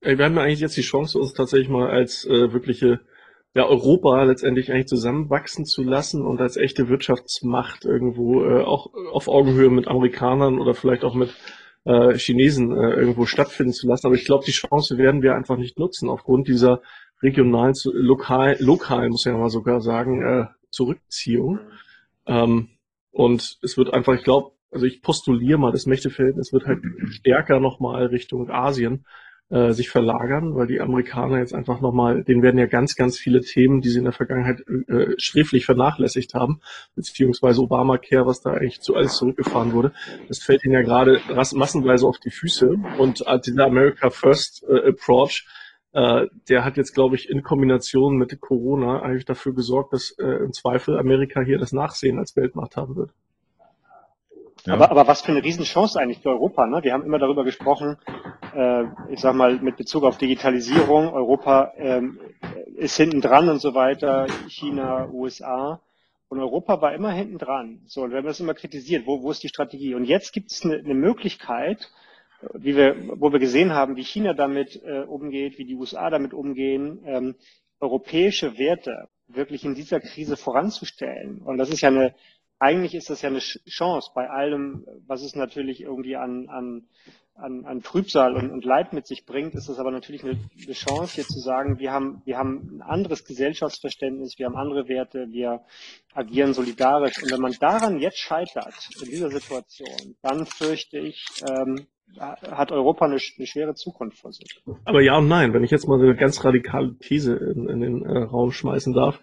[0.06, 3.00] Wir haben ja eigentlich jetzt die Chance, uns tatsächlich mal als äh, wirkliche
[3.56, 9.28] ja, Europa letztendlich eigentlich zusammenwachsen zu lassen und als echte Wirtschaftsmacht irgendwo äh, auch auf
[9.28, 11.34] Augenhöhe mit Amerikanern oder vielleicht auch mit
[11.86, 14.06] äh, Chinesen äh, irgendwo stattfinden zu lassen.
[14.06, 16.82] Aber ich glaube, die Chance werden wir einfach nicht nutzen aufgrund dieser
[17.24, 21.60] regionalen, lokal, lokal muss ich ja mal sogar sagen, äh, Zurückziehung.
[22.28, 22.70] Ähm,
[23.10, 27.60] und es wird einfach, ich glaube, also ich postuliere mal, das Mächteverhältnis wird halt stärker
[27.60, 29.06] nochmal Richtung Asien
[29.50, 33.42] äh, sich verlagern, weil die Amerikaner jetzt einfach nochmal, denen werden ja ganz, ganz viele
[33.42, 36.62] Themen, die sie in der Vergangenheit äh, sträflich vernachlässigt haben,
[36.96, 39.92] beziehungsweise Obamacare, was da eigentlich zu alles zurückgefahren wurde,
[40.28, 41.20] das fällt ihnen ja gerade
[41.54, 45.46] massenweise auf die Füße und äh, dieser America First äh, Approach,
[45.94, 50.26] äh, der hat jetzt, glaube ich, in Kombination mit Corona eigentlich dafür gesorgt, dass äh,
[50.26, 53.12] im Zweifel Amerika hier das Nachsehen als Weltmacht haben wird.
[54.68, 56.66] Aber, aber was für eine Riesenchance eigentlich für Europa.
[56.66, 56.84] Ne?
[56.84, 57.98] Wir haben immer darüber gesprochen,
[58.56, 62.20] äh, ich sag mal, mit Bezug auf Digitalisierung, Europa ähm,
[62.76, 65.82] ist hinten dran und so weiter, China, USA.
[66.30, 67.82] Und Europa war immer hinten dran.
[67.86, 69.94] So, und wir haben das immer kritisiert, wo, wo ist die Strategie?
[69.94, 71.92] Und jetzt gibt es eine, eine Möglichkeit,
[72.54, 76.34] wie wir, wo wir gesehen haben, wie China damit äh, umgeht, wie die USA damit
[76.34, 77.36] umgehen, ähm,
[77.80, 81.42] europäische Werte wirklich in dieser Krise voranzustellen.
[81.42, 82.16] Und das ist ja eine,
[82.60, 86.88] eigentlich ist das ja eine Chance bei allem, was es natürlich irgendwie an, an,
[87.36, 90.74] an, an Trübsal und, und Leid mit sich bringt, ist es aber natürlich eine, eine
[90.74, 95.28] Chance, hier zu sagen, wir haben, wir haben ein anderes Gesellschaftsverständnis, wir haben andere Werte,
[95.32, 95.62] wir
[96.14, 97.22] agieren solidarisch.
[97.22, 101.88] Und wenn man daran jetzt scheitert, in dieser Situation, dann fürchte ich, ähm,
[102.20, 104.62] hat Europa eine, eine, schwere Zukunft vor sich.
[104.86, 108.06] Aber ja und nein, wenn ich jetzt mal eine ganz radikale These in, in den
[108.06, 109.20] äh, Raum schmeißen darf.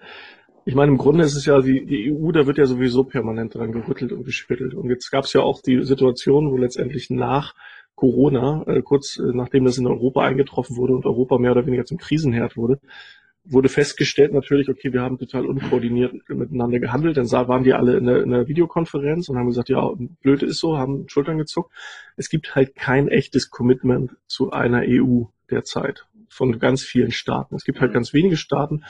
[0.65, 3.55] Ich meine, im Grunde ist es ja, die, die EU, da wird ja sowieso permanent
[3.55, 4.75] dran gerüttelt und geschüttelt.
[4.75, 7.55] Und jetzt gab es ja auch die Situation, wo letztendlich nach
[7.97, 11.85] Corona, äh, kurz äh, nachdem das in Europa eingetroffen wurde und Europa mehr oder weniger
[11.85, 12.79] zum Krisenherd wurde,
[13.45, 17.17] wurde festgestellt natürlich, okay, wir haben total unkoordiniert miteinander gehandelt.
[17.17, 19.91] Dann waren die alle in der, in der Videokonferenz und haben gesagt, ja,
[20.23, 21.73] blöd ist so, haben Schultern gezuckt.
[22.17, 27.57] Es gibt halt kein echtes Commitment zu einer EU derzeit von ganz vielen Staaten.
[27.57, 28.85] Es gibt halt ganz wenige Staaten.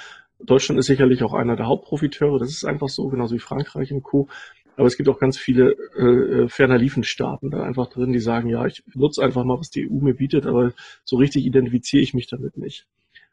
[0.44, 2.38] Deutschland ist sicherlich auch einer der Hauptprofiteure.
[2.38, 4.28] Das ist einfach so, genauso wie Frankreich und Co.
[4.76, 8.64] Aber es gibt auch ganz viele äh, ferner Liefenstaaten da einfach drin, die sagen, ja,
[8.66, 10.72] ich nutze einfach mal, was die EU mir bietet, aber
[11.04, 12.86] so richtig identifiziere ich mich damit nicht.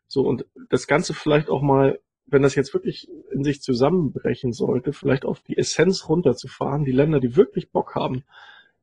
[0.07, 4.91] So, und das Ganze vielleicht auch mal, wenn das jetzt wirklich in sich zusammenbrechen sollte,
[4.91, 8.23] vielleicht auf die Essenz runterzufahren, die Länder, die wirklich Bock haben,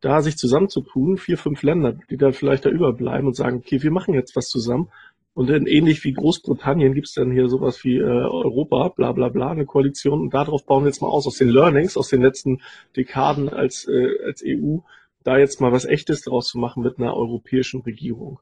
[0.00, 3.90] da sich zusammenzutun, vier, fünf Länder, die da vielleicht da überbleiben und sagen, okay, wir
[3.90, 4.88] machen jetzt was zusammen.
[5.37, 9.29] Und dann ähnlich wie Großbritannien gibt es dann hier sowas wie äh, Europa, bla bla
[9.29, 10.22] bla, eine Koalition.
[10.22, 12.62] Und darauf bauen wir jetzt mal aus, aus den Learnings, aus den letzten
[12.96, 14.79] Dekaden als, äh, als EU,
[15.25, 18.40] da jetzt mal was Echtes draus zu machen mit einer europäischen Regierung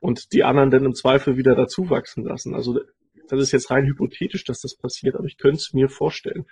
[0.00, 2.56] und die anderen dann im Zweifel wieder dazu wachsen lassen.
[2.56, 2.80] Also
[3.28, 6.46] das ist jetzt rein hypothetisch, dass das passiert, aber ich könnte es mir vorstellen.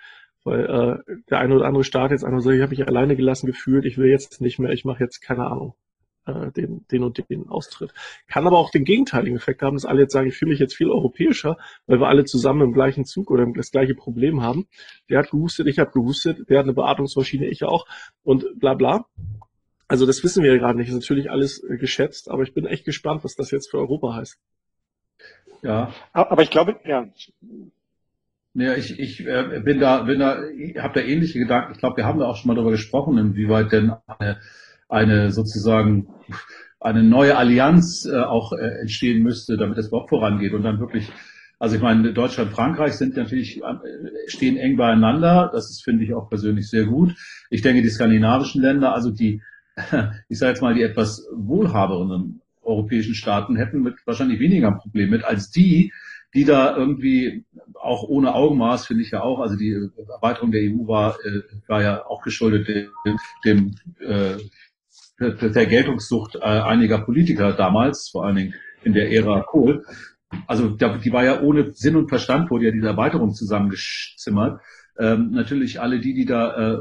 [0.45, 3.47] Weil äh, der eine oder andere Staat jetzt einfach so, ich habe mich alleine gelassen
[3.47, 5.75] gefühlt, ich will jetzt nicht mehr, ich mache jetzt keine Ahnung,
[6.25, 7.93] äh, den, den und den Austritt.
[8.27, 10.75] Kann aber auch den gegenteiligen Effekt haben, dass alle jetzt sagen, ich fühle mich jetzt
[10.75, 14.67] viel europäischer, weil wir alle zusammen im gleichen Zug oder das gleiche Problem haben.
[15.09, 17.85] Der hat gehustet, ich habe gehustet, der hat eine Beatmungsmaschine, ich auch
[18.23, 19.05] und bla bla.
[19.87, 20.89] Also das wissen wir ja gerade nicht.
[20.89, 23.77] Das ist natürlich alles äh, geschätzt, aber ich bin echt gespannt, was das jetzt für
[23.77, 24.39] Europa heißt.
[25.61, 25.93] Ja.
[26.11, 27.07] Aber ich glaube, ja.
[28.55, 31.71] Ja, ich, ich äh, bin da, bin da, ich habe da ähnliche Gedanken.
[31.73, 34.39] Ich glaube, wir haben da auch schon mal darüber gesprochen, inwieweit denn eine,
[34.93, 36.07] eine sozusagen
[36.79, 41.11] eine neue Allianz äh, auch äh, entstehen müsste, damit es überhaupt vorangeht und dann wirklich
[41.63, 43.63] also ich meine, Deutschland, Frankreich sind natürlich, äh,
[44.27, 45.49] stehen eng beieinander.
[45.53, 47.15] Das ist, finde ich, auch persönlich sehr gut.
[47.49, 49.41] Ich denke, die skandinavischen Länder, also die,
[50.27, 55.09] ich sage jetzt mal, die etwas wohlhaberen europäischen Staaten hätten mit wahrscheinlich weniger ein Problem
[55.09, 55.93] mit als die,
[56.33, 60.85] die da irgendwie auch ohne Augenmaß, finde ich ja auch, also die Erweiterung der EU
[60.87, 64.35] war, äh, war ja auch geschuldet dem, dem äh,
[65.31, 69.85] der Geltungssucht äh, einiger Politiker damals, vor allen Dingen in der Ära Kohl.
[70.47, 74.61] Also die war ja ohne Sinn und Verstand, wurde ja diese Erweiterung zusammengezimmert.
[74.97, 76.77] Ähm, natürlich alle die, die da äh,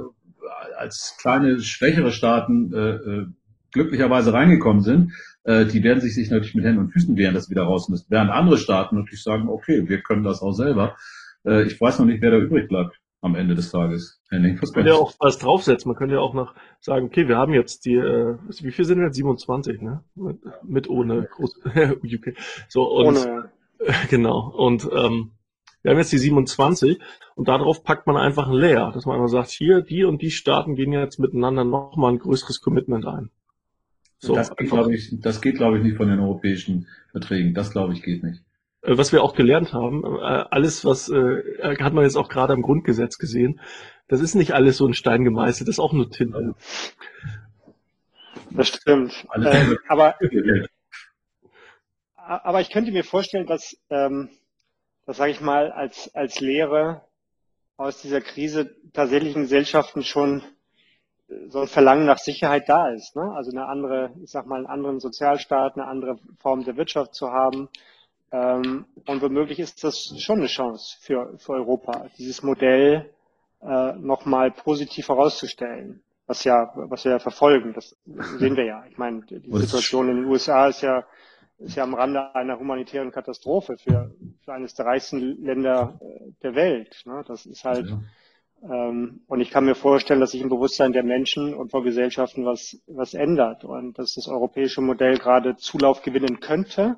[0.78, 3.26] als kleine, schwächere Staaten äh, äh,
[3.72, 5.12] glücklicherweise reingekommen sind,
[5.44, 8.07] äh, die werden sich, sich natürlich mit Händen und Füßen wehren, dass wieder raus müssen.
[8.09, 10.96] Während andere Staaten natürlich sagen, okay, wir können das auch selber.
[11.44, 14.20] Äh, ich weiß noch nicht, wer da übrig bleibt am Ende des Tages.
[14.28, 15.88] Henning, was man könnte ja auch was draufsetzen.
[15.88, 18.98] Man könnte ja auch noch sagen, okay, wir haben jetzt die, äh, wie viel sind
[18.98, 19.16] denn jetzt?
[19.16, 20.04] 27, ne?
[20.14, 22.37] Mit, mit ohne Groß UK.
[22.68, 23.50] So, und, ohne.
[24.11, 24.50] genau.
[24.50, 25.30] Und ähm,
[25.82, 27.00] wir haben jetzt die 27
[27.37, 30.30] und darauf packt man einfach ein Layer, dass man einfach sagt, hier, die und die
[30.30, 33.30] Staaten gehen jetzt miteinander nochmal ein größeres Commitment ein.
[34.18, 37.54] So, das geht, ich, das geht, glaube ich, nicht von den europäischen Verträgen.
[37.54, 38.42] Das, glaube ich, geht nicht.
[38.83, 42.53] Äh, was wir auch gelernt haben, äh, alles, was äh, hat man jetzt auch gerade
[42.53, 43.61] am Grundgesetz gesehen,
[44.09, 46.55] das ist nicht alles so ein Stein gemeißelt, das ist auch nur Tinte.
[48.51, 49.27] Das stimmt.
[49.35, 50.16] Ähm, aber,
[52.16, 54.29] aber ich könnte mir vorstellen, dass ähm,
[55.07, 57.03] das sage ich mal, als, als Lehre
[57.77, 60.42] aus dieser Krise tatsächlich in Gesellschaften schon
[61.49, 63.16] so ein Verlangen nach Sicherheit da ist.
[63.16, 63.33] Ne?
[63.35, 67.33] Also eine andere, ich sag mal, einen anderen Sozialstaat, eine andere Form der Wirtschaft zu
[67.33, 67.68] haben.
[68.33, 73.11] Ähm, und womöglich ist das schon eine Chance für, für Europa, dieses Modell
[73.61, 77.75] äh, nochmal positiv herauszustellen, was ja, was wir ja verfolgen.
[77.75, 77.95] Das
[78.38, 78.85] sehen wir ja.
[78.88, 81.05] Ich meine, die Situation in den USA ist ja
[81.59, 84.12] ist ja am Rande einer humanitären Katastrophe für,
[84.45, 87.03] für eines der reichsten Länder äh, der Welt.
[87.05, 87.23] Ne?
[87.27, 88.88] Das ist halt, ja.
[88.88, 92.45] ähm, und ich kann mir vorstellen, dass sich im Bewusstsein der Menschen und vor Gesellschaften
[92.45, 96.97] was, was ändert und dass das europäische Modell gerade Zulauf gewinnen könnte,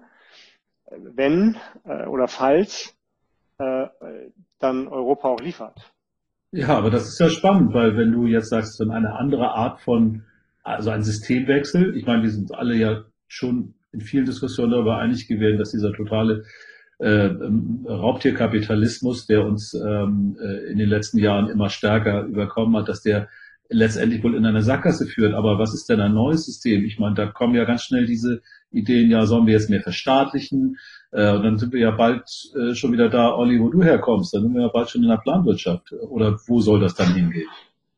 [1.02, 2.94] wenn äh, oder falls
[3.59, 3.87] äh,
[4.59, 5.92] dann Europa auch liefert.
[6.52, 9.80] Ja, aber das ist ja spannend, weil wenn du jetzt sagst, dann eine andere Art
[9.80, 10.24] von
[10.64, 11.96] also ein Systemwechsel.
[11.96, 15.92] Ich meine, wir sind alle ja schon in vielen Diskussionen darüber einig gewesen, dass dieser
[15.92, 16.44] totale
[16.98, 17.30] äh,
[17.87, 23.28] Raubtierkapitalismus, der uns ähm, äh, in den letzten Jahren immer stärker überkommen hat, dass der
[23.68, 25.35] letztendlich wohl in eine Sackgasse führt.
[25.35, 26.85] Aber was ist denn ein neues System?
[26.85, 28.42] Ich meine, da kommen ja ganz schnell diese
[28.74, 30.78] Ideen, ja, sollen wir jetzt mehr verstaatlichen?
[31.12, 34.34] Äh, und dann sind wir ja bald äh, schon wieder da, Olli, wo du herkommst.
[34.34, 35.92] Dann sind wir ja bald schon in der Planwirtschaft.
[35.92, 37.48] Oder wo soll das dann hingehen?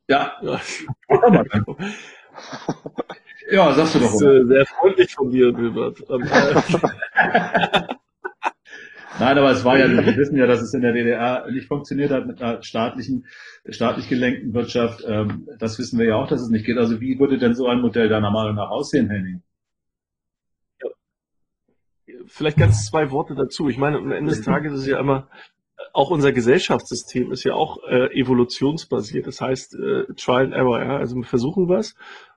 [0.08, 0.32] Ja.
[3.50, 4.06] Ja, sagst du doch.
[4.06, 6.02] Das ist äh, sehr freundlich von dir, Wilbert.
[9.18, 12.10] Nein, aber es war ja, wir wissen ja, dass es in der DDR nicht funktioniert
[12.10, 13.24] hat mit einer staatlichen,
[13.68, 15.04] staatlich gelenkten Wirtschaft.
[15.06, 16.76] Ähm, das wissen wir ja auch, dass es nicht geht.
[16.76, 19.42] Also wie würde denn so ein Modell deiner Meinung nach aussehen, Henning?
[22.28, 23.68] Vielleicht ganz zwei Worte dazu.
[23.68, 25.28] Ich meine, am Ende des Tages ist es ja immer,
[25.92, 29.26] auch unser Gesellschaftssystem ist ja auch äh, evolutionsbasiert.
[29.26, 30.82] Das heißt, äh, Trial and Error.
[30.82, 30.96] Ja?
[30.98, 31.94] Also wir versuchen was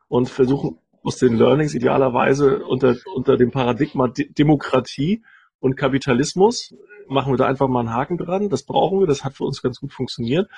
[0.08, 5.23] und versuchen aus den Learnings idealerweise unter, unter dem Paradigma De Demokratie
[5.60, 6.73] und Kapitalismus
[7.08, 8.49] machen wir da einfach mal einen Haken dran.
[8.49, 10.49] Das brauchen wir, das hat für uns ganz gut funktioniert.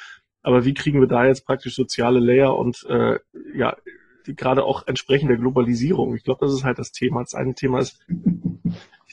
[0.43, 3.19] Aber wie kriegen wir da jetzt praktisch soziale Layer und äh,
[3.55, 3.77] ja,
[4.25, 6.15] die, gerade auch entsprechend der Globalisierung?
[6.15, 7.21] Ich glaube, das ist halt das Thema.
[7.21, 7.99] Das eine Thema ist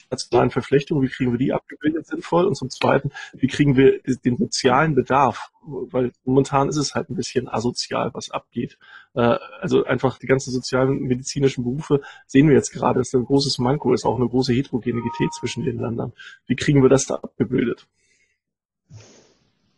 [0.09, 2.45] nationalen Verflechtungen, wie kriegen wir die abgebildet sinnvoll?
[2.45, 5.51] Und zum Zweiten, wie kriegen wir den sozialen Bedarf?
[5.61, 8.77] Weil momentan ist es halt ein bisschen asozial, was abgeht.
[9.13, 13.59] Äh, also einfach die ganzen sozialen medizinischen Berufe sehen wir jetzt gerade, dass ein großes
[13.59, 16.13] Manko ist, auch eine große Heterogenität zwischen den Ländern.
[16.47, 17.87] Wie kriegen wir das da abgebildet?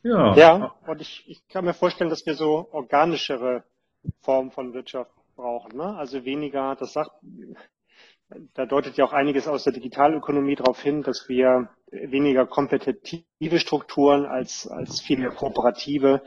[0.03, 0.35] Ja.
[0.35, 3.63] Ja, und ich, ich kann mir vorstellen, dass wir so organischere
[4.21, 5.77] Formen von Wirtschaft brauchen.
[5.77, 5.95] Ne?
[5.95, 7.11] Also weniger, das sagt
[8.53, 14.25] da deutet ja auch einiges aus der Digitalökonomie darauf hin, dass wir weniger kompetitive Strukturen
[14.25, 16.21] als, als viele kooperative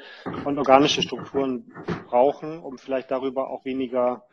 [0.44, 1.72] und organische Strukturen
[2.08, 4.24] brauchen, um vielleicht darüber auch weniger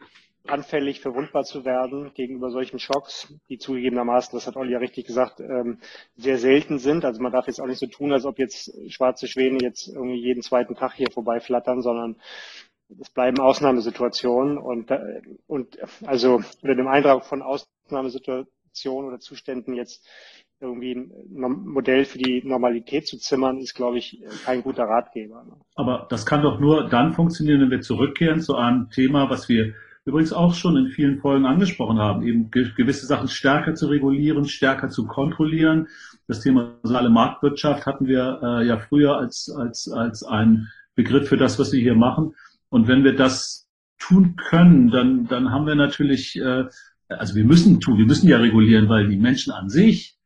[0.47, 5.39] anfällig, verwundbar zu werden gegenüber solchen Schocks, die zugegebenermaßen, das hat Olli ja richtig gesagt,
[5.39, 5.79] ähm,
[6.15, 7.05] sehr selten sind.
[7.05, 10.19] Also man darf jetzt auch nicht so tun, als ob jetzt schwarze Schwäne jetzt irgendwie
[10.19, 12.15] jeden zweiten Tag hier vorbeiflattern, sondern
[12.99, 20.08] es bleiben Ausnahmesituationen und, äh, und also unter dem Eindruck von Ausnahmesituationen oder Zuständen jetzt
[20.60, 21.12] irgendwie ein
[21.65, 25.43] Modell für die Normalität zu zimmern, ist, glaube ich, kein guter Ratgeber.
[25.43, 25.54] Ne?
[25.75, 29.73] Aber das kann doch nur dann funktionieren, wenn wir zurückkehren zu einem Thema, was wir
[30.06, 34.89] übrigens auch schon in vielen Folgen angesprochen haben, eben gewisse Sachen stärker zu regulieren, stärker
[34.89, 35.88] zu kontrollieren.
[36.27, 41.38] Das Thema soziale Marktwirtschaft hatten wir äh, ja früher als, als, als ein Begriff für
[41.38, 42.36] das, was wir hier machen.
[42.71, 43.67] Und wenn wir das
[43.99, 46.63] tun können, dann, dann haben wir natürlich, äh,
[47.10, 50.17] also wir müssen tun, wir müssen ja regulieren, weil die Menschen an sich,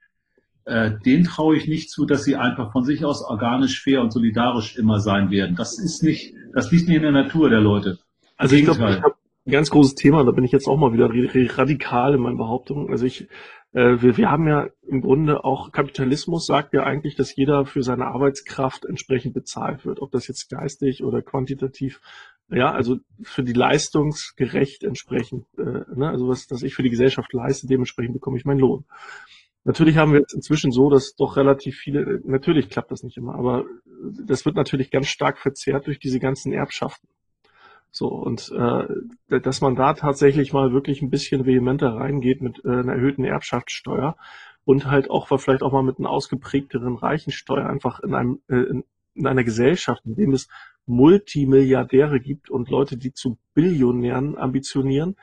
[0.65, 4.13] äh, denen traue ich nicht zu, dass sie einfach von sich aus organisch, fair und
[4.13, 5.55] solidarisch immer sein werden.
[5.55, 7.97] Das ist nicht, das liegt nicht in der Natur der Leute.
[8.37, 9.15] Also ich glaube, ich habe
[9.47, 11.09] ein ganz großes Thema, da bin ich jetzt auch mal wieder
[11.57, 12.89] radikal in meinen Behauptungen.
[12.91, 13.27] Also ich,
[13.73, 17.83] äh, wir, wir haben ja im Grunde auch Kapitalismus sagt ja eigentlich, dass jeder für
[17.83, 22.01] seine Arbeitskraft entsprechend bezahlt wird, ob das jetzt geistig oder quantitativ
[22.49, 27.33] ja, also für die leistungsgerecht entsprechend, äh, ne, also was, was ich für die Gesellschaft
[27.33, 28.85] leiste, dementsprechend bekomme ich meinen Lohn.
[29.63, 33.33] Natürlich haben wir jetzt inzwischen so, dass doch relativ viele, natürlich klappt das nicht immer,
[33.33, 33.65] aber
[34.27, 37.07] das wird natürlich ganz stark verzerrt durch diese ganzen Erbschaften.
[37.89, 42.69] So, und äh, dass man da tatsächlich mal wirklich ein bisschen vehementer reingeht mit äh,
[42.69, 44.17] einer erhöhten Erbschaftssteuer
[44.65, 48.83] und halt auch vielleicht auch mal mit einer ausgeprägteren Reichensteuer einfach in einem äh, in,
[49.15, 50.47] in einer Gesellschaft, in dem es
[50.85, 55.15] Multimilliardäre gibt und Leute, die zu Billionären ambitionieren.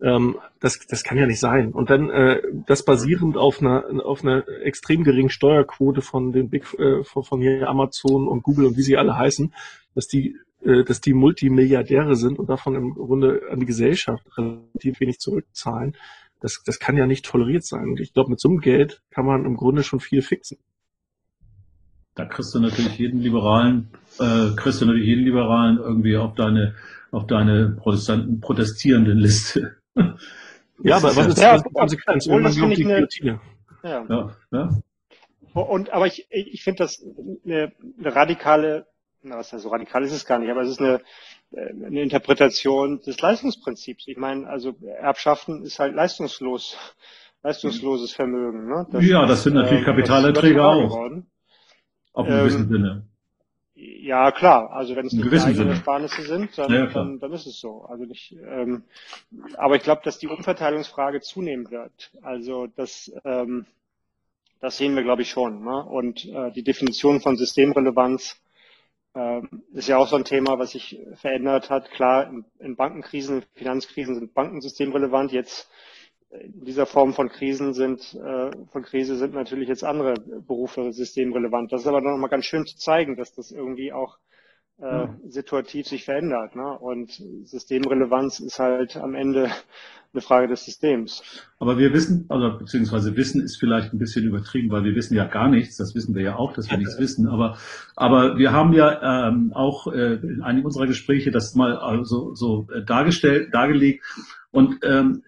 [0.00, 1.72] Ähm, das, das kann ja nicht sein.
[1.72, 6.64] Und dann äh, das basierend auf einer, auf einer extrem geringen Steuerquote von den Big
[6.78, 9.52] äh, von, von hier Amazon und Google und wie sie alle heißen,
[9.94, 15.00] dass die äh, dass die Multimilliardäre sind und davon im Grunde an die Gesellschaft relativ
[15.00, 15.96] wenig zurückzahlen.
[16.40, 17.90] Das, das kann ja nicht toleriert sein.
[17.90, 20.58] Und ich glaube, mit so einem Geld kann man im Grunde schon viel fixen
[22.14, 26.74] da kriegst du natürlich jeden Liberalen, äh, kriegst du natürlich jeden Liberalen irgendwie auf deine,
[27.10, 29.76] auf deine Protestanten, protestierenden Liste.
[30.82, 32.26] ja, aber was ist ja, die Konsequenz?
[32.26, 33.40] Irgendwann kommt die Guillotine.
[33.82, 34.04] Ja.
[34.08, 34.70] ja, ja.
[35.54, 37.04] Und, aber ich, ich finde das
[37.44, 38.86] eine, eine radikale,
[39.22, 41.00] na, was heißt so radikal ist es gar nicht, aber es ist eine,
[41.54, 44.08] eine Interpretation des Leistungsprinzips.
[44.08, 46.76] Ich meine, also Erbschaften ist halt leistungslos,
[47.42, 48.68] leistungsloses Vermögen.
[48.68, 48.86] Ne?
[48.90, 50.88] Das ja, das sind natürlich äh, Kapitalerträge auch.
[50.88, 51.26] Geworden.
[52.12, 53.06] Auf einem ähm, gewissen Sinne.
[53.74, 54.70] Ja, klar.
[54.72, 57.82] Also wenn es nicht eigene Ersparnisse sind, dann, ja, dann, dann ist es so.
[57.84, 58.84] Also nicht, ähm,
[59.56, 62.10] aber ich glaube, dass die Umverteilungsfrage zunehmen wird.
[62.22, 63.66] Also das, ähm,
[64.60, 65.64] das sehen wir, glaube ich, schon.
[65.64, 65.84] Ne?
[65.84, 68.38] Und äh, die Definition von Systemrelevanz
[69.14, 71.90] Ähm, ist ja auch so ein Thema, was sich verändert hat.
[71.90, 75.32] Klar, in, in Bankenkrisen, Finanzkrisen sind Banken systemrelevant.
[75.32, 75.68] Jetzt
[76.40, 81.72] in dieser Form von Krisen sind, äh, von Krise sind natürlich jetzt andere Berufe systemrelevant.
[81.72, 84.18] Das ist aber noch mal ganz schön zu zeigen, dass das irgendwie auch
[84.78, 86.56] äh, situativ sich verändert.
[86.56, 86.78] Ne?
[86.78, 89.50] Und Systemrelevanz ist halt am Ende
[90.14, 91.22] eine Frage des Systems.
[91.58, 95.26] Aber wir wissen, also beziehungsweise Wissen ist vielleicht ein bisschen übertrieben, weil wir wissen ja
[95.26, 95.76] gar nichts.
[95.76, 97.28] Das wissen wir ja auch, dass wir nichts wissen.
[97.28, 97.56] Aber
[97.96, 102.66] aber wir haben ja ähm, auch äh, in einigen unserer Gespräche das mal also so
[102.74, 104.04] äh, dargestellt, dargelegt.
[104.50, 105.22] Und ähm,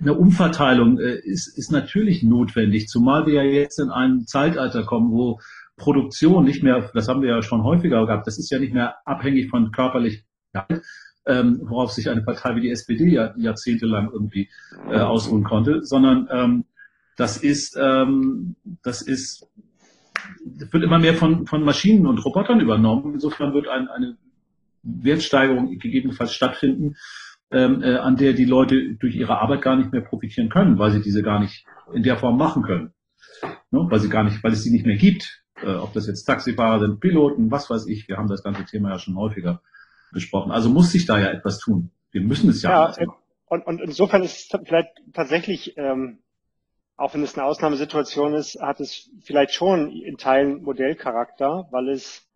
[0.00, 5.12] eine Umverteilung äh, ist, ist natürlich notwendig, zumal wir ja jetzt in ein Zeitalter kommen,
[5.12, 5.40] wo
[5.76, 8.96] Produktion nicht mehr, das haben wir ja schon häufiger gehabt, das ist ja nicht mehr
[9.06, 10.24] abhängig von körperlich,
[11.26, 14.48] ähm, worauf sich eine Partei wie die SPD ja jahrzehntelang irgendwie
[14.90, 16.64] äh, ausruhen konnte, sondern ähm,
[17.16, 19.46] das ist, ähm, das ist,
[20.44, 23.14] wird immer mehr von, von Maschinen und Robotern übernommen.
[23.14, 24.16] Insofern wird ein, eine
[24.82, 26.96] Wertsteigerung gegebenenfalls stattfinden,
[27.52, 30.92] ähm, äh, an der die Leute durch ihre Arbeit gar nicht mehr profitieren können, weil
[30.92, 32.92] sie diese gar nicht in der Form machen können.
[33.70, 33.86] Ne?
[33.88, 35.42] Weil sie gar nicht, weil es sie nicht mehr gibt.
[35.62, 38.08] Äh, ob das jetzt Taxifahrer sind, Piloten, was weiß ich.
[38.08, 39.62] Wir haben das ganze Thema ja schon häufiger
[40.12, 40.52] besprochen.
[40.52, 41.90] Also muss sich da ja etwas tun.
[42.12, 42.92] Wir müssen es ja.
[42.98, 43.06] ja
[43.46, 46.20] und, und insofern ist es vielleicht tatsächlich, ähm,
[46.96, 52.26] auch wenn es eine Ausnahmesituation ist, hat es vielleicht schon in Teilen Modellcharakter, weil es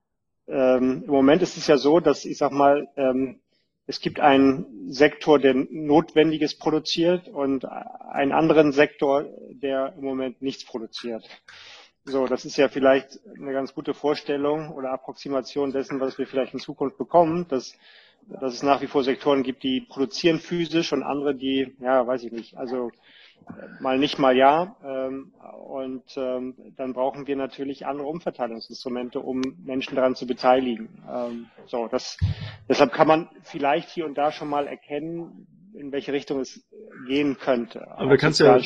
[0.46, 3.40] ähm, im Moment ist es ja so, dass ich sag mal, ähm,
[3.87, 10.64] es gibt einen Sektor, der Notwendiges produziert und einen anderen Sektor, der im Moment nichts
[10.64, 11.24] produziert.
[12.07, 16.55] So, das ist ja vielleicht eine ganz gute Vorstellung oder Approximation dessen, was wir vielleicht
[16.55, 17.76] in Zukunft bekommen, dass,
[18.26, 22.24] dass es nach wie vor Sektoren gibt, die produzieren physisch und andere, die, ja, weiß
[22.24, 22.91] ich nicht, also
[23.80, 24.76] mal nicht, mal ja.
[24.84, 25.32] Ähm,
[25.64, 30.88] und ähm, dann brauchen wir natürlich andere Umverteilungsinstrumente, um Menschen daran zu beteiligen.
[31.11, 32.16] Ähm, so, das,
[32.68, 36.64] deshalb kann man vielleicht hier und da schon mal erkennen, in welche Richtung es
[37.06, 37.90] gehen könnte.
[37.96, 38.58] Aber da kannst ja,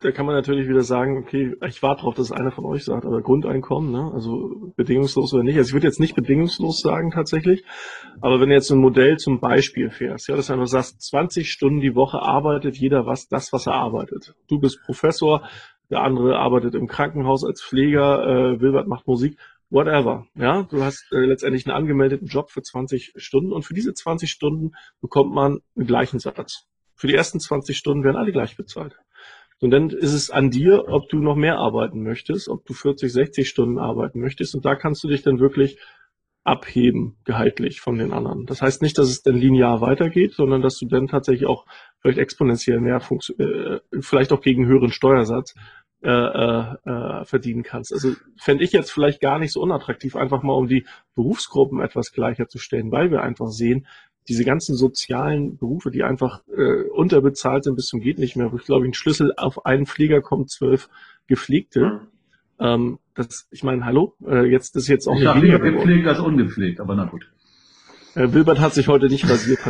[0.00, 3.04] da kann man natürlich wieder sagen, okay, ich warte darauf, dass einer von euch sagt,
[3.04, 4.10] aber Grundeinkommen, ne?
[4.12, 5.56] also bedingungslos oder nicht.
[5.56, 7.64] Also ich würde jetzt nicht bedingungslos sagen tatsächlich,
[8.20, 11.50] aber wenn du jetzt ein Modell zum Beispiel fährst, ja, dass du einfach sagst, 20
[11.50, 14.34] Stunden die Woche arbeitet jeder was, das, was er arbeitet.
[14.48, 15.48] Du bist Professor,
[15.90, 19.38] der andere arbeitet im Krankenhaus als Pfleger, äh, Wilbert macht Musik
[19.72, 20.26] whatever.
[20.34, 24.30] Ja, du hast äh, letztendlich einen angemeldeten Job für 20 Stunden und für diese 20
[24.30, 26.66] Stunden bekommt man einen gleichen Satz.
[26.94, 28.96] Für die ersten 20 Stunden werden alle gleich bezahlt.
[29.60, 33.12] Und dann ist es an dir, ob du noch mehr arbeiten möchtest, ob du 40,
[33.12, 34.54] 60 Stunden arbeiten möchtest.
[34.54, 35.78] Und da kannst du dich dann wirklich
[36.44, 38.46] abheben, gehaltlich von den anderen.
[38.46, 41.64] Das heißt nicht, dass es dann linear weitergeht, sondern dass du dann tatsächlich auch
[42.00, 43.00] vielleicht exponentiell mehr,
[43.38, 45.54] äh, vielleicht auch gegen höheren Steuersatz
[46.02, 47.92] äh, äh, äh, verdienen kannst.
[47.92, 50.84] Also fände ich jetzt vielleicht gar nicht so unattraktiv, einfach mal um die
[51.14, 53.86] Berufsgruppen etwas gleicher zu stellen, weil wir einfach sehen,
[54.28, 58.56] diese ganzen sozialen Berufe, die einfach äh, unterbezahlt sind bis zum geht nicht mehr, wo
[58.56, 60.88] ich glaube, ein Schlüssel auf einen Flieger kommt zwölf
[61.26, 61.80] Gepflegte.
[61.80, 62.00] Mhm.
[62.58, 66.20] Ähm, das, ich meine, hallo, äh, jetzt ist jetzt auch ich nicht lieber gepflegt als
[66.20, 67.30] ungepflegt, aber na gut.
[68.14, 69.60] Äh, Wilbert hat sich heute nicht rasiert.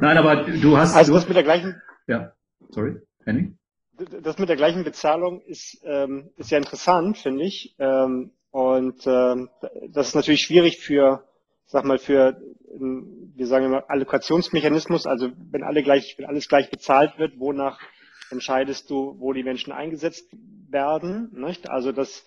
[0.00, 0.94] Nein, aber du hast.
[0.94, 1.80] Also du hast mit der gleichen.
[2.06, 2.32] Ja,
[2.70, 3.00] sorry.
[3.24, 3.58] Henning?
[4.22, 7.76] Das mit der gleichen Bezahlung ist, ähm, ist ja interessant, finde ich.
[7.78, 9.50] Ähm, und ähm,
[9.88, 11.24] das ist natürlich schwierig für,
[11.66, 17.18] sag mal, für, wir sagen immer, Allokationsmechanismus, also wenn alle gleich, wenn alles gleich bezahlt
[17.18, 17.80] wird, wonach
[18.30, 20.28] entscheidest du, wo die Menschen eingesetzt
[20.70, 21.70] werden, nicht?
[21.70, 22.24] Also das,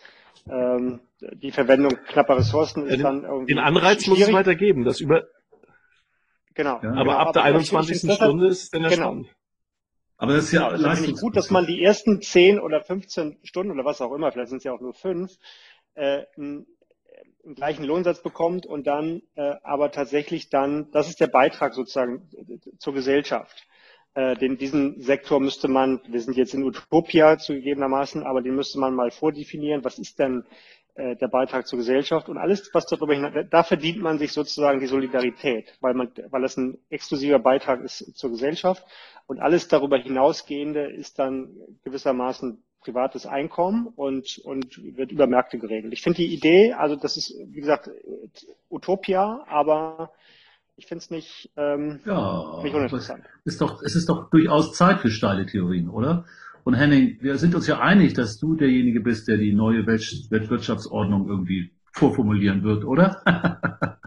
[0.49, 3.53] ähm, die Verwendung knapper Ressourcen ist den, dann irgendwie.
[3.53, 4.19] Den Anreiz schwierig.
[4.19, 5.23] muss es weitergeben, das über.
[6.53, 6.79] Genau.
[6.81, 6.91] Ja.
[6.91, 8.11] Aber genau, ab der 21.
[8.13, 9.23] Stunde ist es dann ja genau.
[10.17, 13.71] Aber das ist ja genau, ist gut, dass man die ersten 10 oder 15 Stunden
[13.71, 15.37] oder was auch immer, vielleicht sind es ja auch nur fünf,
[15.93, 16.65] äh, einen,
[17.45, 22.29] einen gleichen Lohnsatz bekommt und dann äh, aber tatsächlich dann, das ist der Beitrag sozusagen
[22.79, 23.67] zur Gesellschaft.
[24.15, 28.79] Äh, den, diesen Sektor müsste man, wir sind jetzt in Utopia zugegebenermaßen, aber den müsste
[28.79, 29.83] man mal vordefinieren.
[29.83, 30.45] Was ist denn äh,
[30.97, 34.87] der Beitrag zur Gesellschaft und alles, was darüber hinaus, da verdient man sich sozusagen die
[34.87, 38.83] Solidarität, weil man, weil es ein exklusiver Beitrag ist zur Gesellschaft
[39.27, 41.49] und alles darüber hinausgehende ist dann
[41.83, 45.93] gewissermaßen privates Einkommen und, und wird über Märkte geregelt.
[45.93, 47.89] Ich finde die Idee, also das ist, wie gesagt,
[48.69, 50.11] Utopia, aber
[50.77, 53.23] ich finde es nicht, ähm, ja, nicht uninteressant.
[53.43, 56.25] Ist doch, es ist doch durchaus Zeit für steile Theorien, oder?
[56.67, 61.29] Und Henning, wir sind uns ja einig, dass du derjenige bist, der die neue Weltwirtschaftsordnung
[61.29, 63.21] irgendwie vorformulieren wird, oder?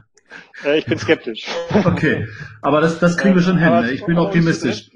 [0.64, 1.46] Äh, ich bin skeptisch.
[1.70, 2.28] Okay,
[2.61, 3.68] aber das, das kriegen wir schon hin.
[3.68, 3.92] Ne?
[3.92, 4.90] Ich bin optimistisch.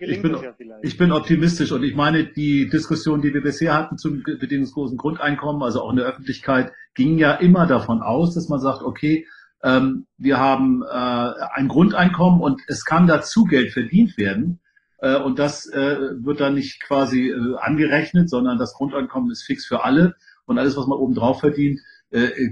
[0.00, 0.36] ich bin,
[0.82, 5.62] ich bin optimistisch und ich meine, die Diskussion, die wir bisher hatten zum bedingungslosen Grundeinkommen,
[5.62, 9.26] also auch in der Öffentlichkeit, ging ja immer davon aus, dass man sagt, okay,
[9.62, 14.60] ähm, wir haben äh, ein Grundeinkommen und es kann dazu Geld verdient werden.
[15.00, 19.66] Äh, und das äh, wird dann nicht quasi äh, angerechnet, sondern das Grundeinkommen ist fix
[19.66, 20.14] für alle
[20.46, 21.80] und alles, was man oben drauf verdient,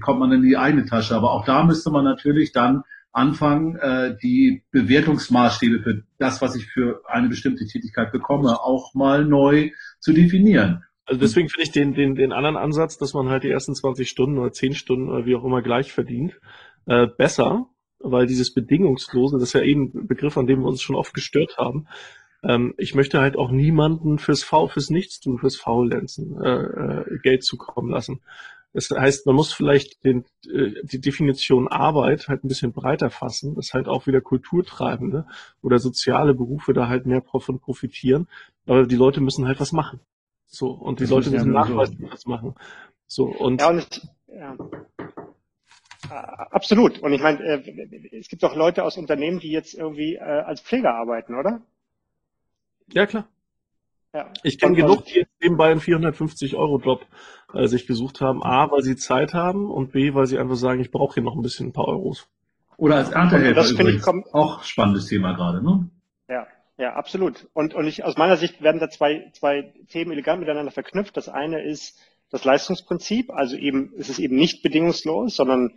[0.03, 1.17] kommt man in die eigene Tasche.
[1.17, 3.77] Aber auch da müsste man natürlich dann anfangen,
[4.23, 10.13] die Bewertungsmaßstäbe für das, was ich für eine bestimmte Tätigkeit bekomme, auch mal neu zu
[10.13, 10.85] definieren.
[11.07, 14.09] Also deswegen finde ich den, den, den anderen Ansatz, dass man halt die ersten 20
[14.09, 16.39] Stunden oder 10 Stunden oder wie auch immer gleich verdient,
[16.87, 17.67] äh, besser,
[17.99, 21.15] weil dieses Bedingungslose, das ist ja eben ein Begriff, an dem wir uns schon oft
[21.15, 21.89] gestört haben.
[22.43, 27.45] Ähm, ich möchte halt auch niemanden fürs Faul, fürs Nichtstun, fürs Faulenzen äh, äh, Geld
[27.45, 28.21] zukommen lassen.
[28.73, 33.55] Das heißt, man muss vielleicht den, äh, die Definition Arbeit halt ein bisschen breiter fassen,
[33.55, 35.27] dass halt auch wieder Kulturtreibende
[35.63, 38.29] oder soziale Berufe da halt mehr davon profitieren.
[38.67, 40.01] Aber die Leute müssen halt was machen.
[40.47, 42.13] So, und die das Leute müssen nachweislich so.
[42.13, 42.55] was machen.
[43.07, 44.57] So, und, ja, und ich, ja.
[46.51, 47.01] Absolut.
[47.01, 50.61] Und ich meine, äh, es gibt auch Leute aus Unternehmen, die jetzt irgendwie äh, als
[50.61, 51.63] Pfleger arbeiten, oder?
[52.93, 53.29] Ja, klar.
[54.15, 54.33] Ja.
[54.43, 57.05] Ich kenne genug, die jetzt nebenbei einen 450-Euro-Job
[57.53, 58.43] äh, sich gesucht haben.
[58.43, 61.37] A, weil sie Zeit haben und B, weil sie einfach sagen, ich brauche hier noch
[61.37, 62.27] ein bisschen ein paar Euros.
[62.79, 64.07] Oder als Erntehelfer das übrigens.
[64.07, 65.91] Ich, auch spannendes Thema gerade, ne?
[66.29, 66.47] Ja,
[66.79, 67.49] ja, absolut.
[67.53, 71.17] Und, und ich, aus meiner Sicht werden da zwei, zwei Themen elegant miteinander verknüpft.
[71.17, 71.99] Das eine ist
[72.31, 75.73] das Leistungsprinzip, also eben, es ist eben nicht bedingungslos, sondern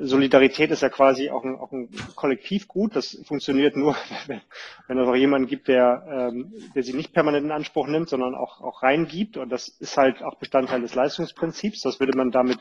[0.00, 2.96] Solidarität ist ja quasi auch ein, auch ein Kollektivgut.
[2.96, 3.94] Das funktioniert nur,
[4.26, 4.40] wenn,
[4.88, 8.34] wenn es auch jemanden gibt, der, ähm, der sie nicht permanent in Anspruch nimmt, sondern
[8.34, 9.36] auch, auch reingibt.
[9.36, 11.82] Und das ist halt auch Bestandteil des Leistungsprinzips.
[11.82, 12.58] Das würde man damit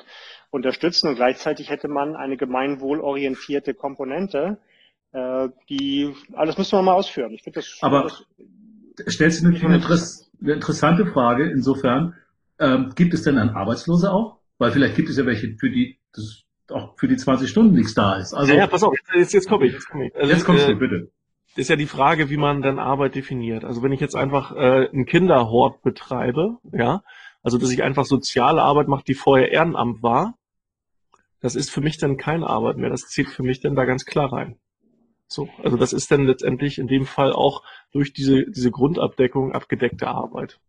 [0.51, 1.07] unterstützen.
[1.07, 4.59] Und gleichzeitig hätte man eine gemeinwohlorientierte Komponente,
[5.11, 7.31] äh, die, alles müsste man mal ausführen.
[7.33, 7.79] Ich finde das.
[7.81, 8.11] Aber
[8.95, 12.13] das, stellst du natürlich eine, eine interessante Frage insofern.
[12.59, 14.39] Ähm, gibt es denn dann Arbeitslose auch?
[14.57, 17.93] Weil vielleicht gibt es ja welche, für die das auch für die 20 Stunden nichts
[17.93, 18.33] da ist.
[18.33, 19.73] Also, ja, ja pass auf, jetzt, jetzt komme ich.
[19.73, 20.15] Jetzt, komm ich.
[20.15, 21.11] Also, jetzt kommst äh, du, bitte.
[21.55, 23.65] Ist ja die Frage, wie man dann Arbeit definiert.
[23.65, 27.01] Also wenn ich jetzt einfach äh, einen Kinderhort betreibe, ja,
[27.41, 30.37] also dass ich einfach soziale Arbeit mache, die vorher Ehrenamt war,
[31.39, 32.91] das ist für mich dann keine Arbeit mehr.
[32.91, 34.59] Das zählt für mich dann da ganz klar rein.
[35.27, 40.07] So, also das ist dann letztendlich in dem Fall auch durch diese, diese Grundabdeckung abgedeckte
[40.07, 40.59] Arbeit.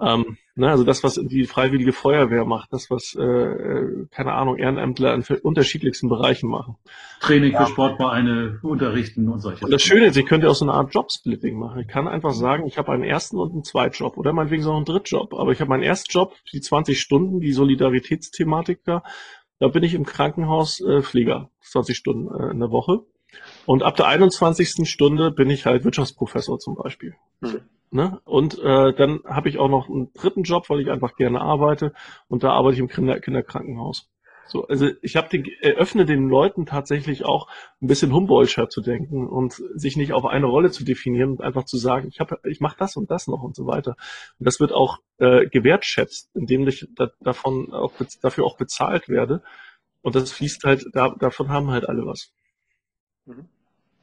[0.00, 4.56] Ähm, ne, also das, was die Freiwillige Feuerwehr macht, das, was, äh, äh keine Ahnung,
[4.56, 6.76] Ehrenämtler in unterschiedlichsten Bereichen machen.
[7.20, 7.64] Training ja.
[7.64, 10.92] für Sportvereine, unterrichten und solche Und das Schöne ist, ich könnte auch so eine Art
[10.92, 11.80] Jobsplitting machen.
[11.80, 14.84] Ich kann einfach sagen, ich habe einen ersten und einen Zweitjob oder meinetwegen so einen
[14.84, 15.32] Drittjob.
[15.34, 19.04] Aber ich habe meinen Erstjob, die 20 Stunden, die Solidaritätsthematik da,
[19.60, 23.00] da bin ich im Krankenhaus äh, Pfleger, 20 Stunden äh, in der Woche.
[23.66, 24.88] Und ab der 21.
[24.88, 27.14] Stunde bin ich halt Wirtschaftsprofessor zum Beispiel.
[27.40, 27.60] Mhm.
[27.94, 28.20] Ne?
[28.24, 31.92] Und äh, dann habe ich auch noch einen dritten Job, weil ich einfach gerne arbeite.
[32.26, 34.10] Und da arbeite ich im Kinder Kinderkrankenhaus.
[34.48, 37.46] So, also ich habe den, eröffne den Leuten tatsächlich auch
[37.80, 41.66] ein bisschen Humboldtscher zu denken und sich nicht auf eine Rolle zu definieren und einfach
[41.66, 43.94] zu sagen, ich habe, ich mache das und das noch und so weiter.
[44.40, 47.92] Und das wird auch äh, gewertschätzt, indem ich da, davon auch
[48.22, 49.40] dafür auch bezahlt werde.
[50.02, 52.32] Und das fließt halt, da, davon haben halt alle was.
[53.26, 53.48] Mhm.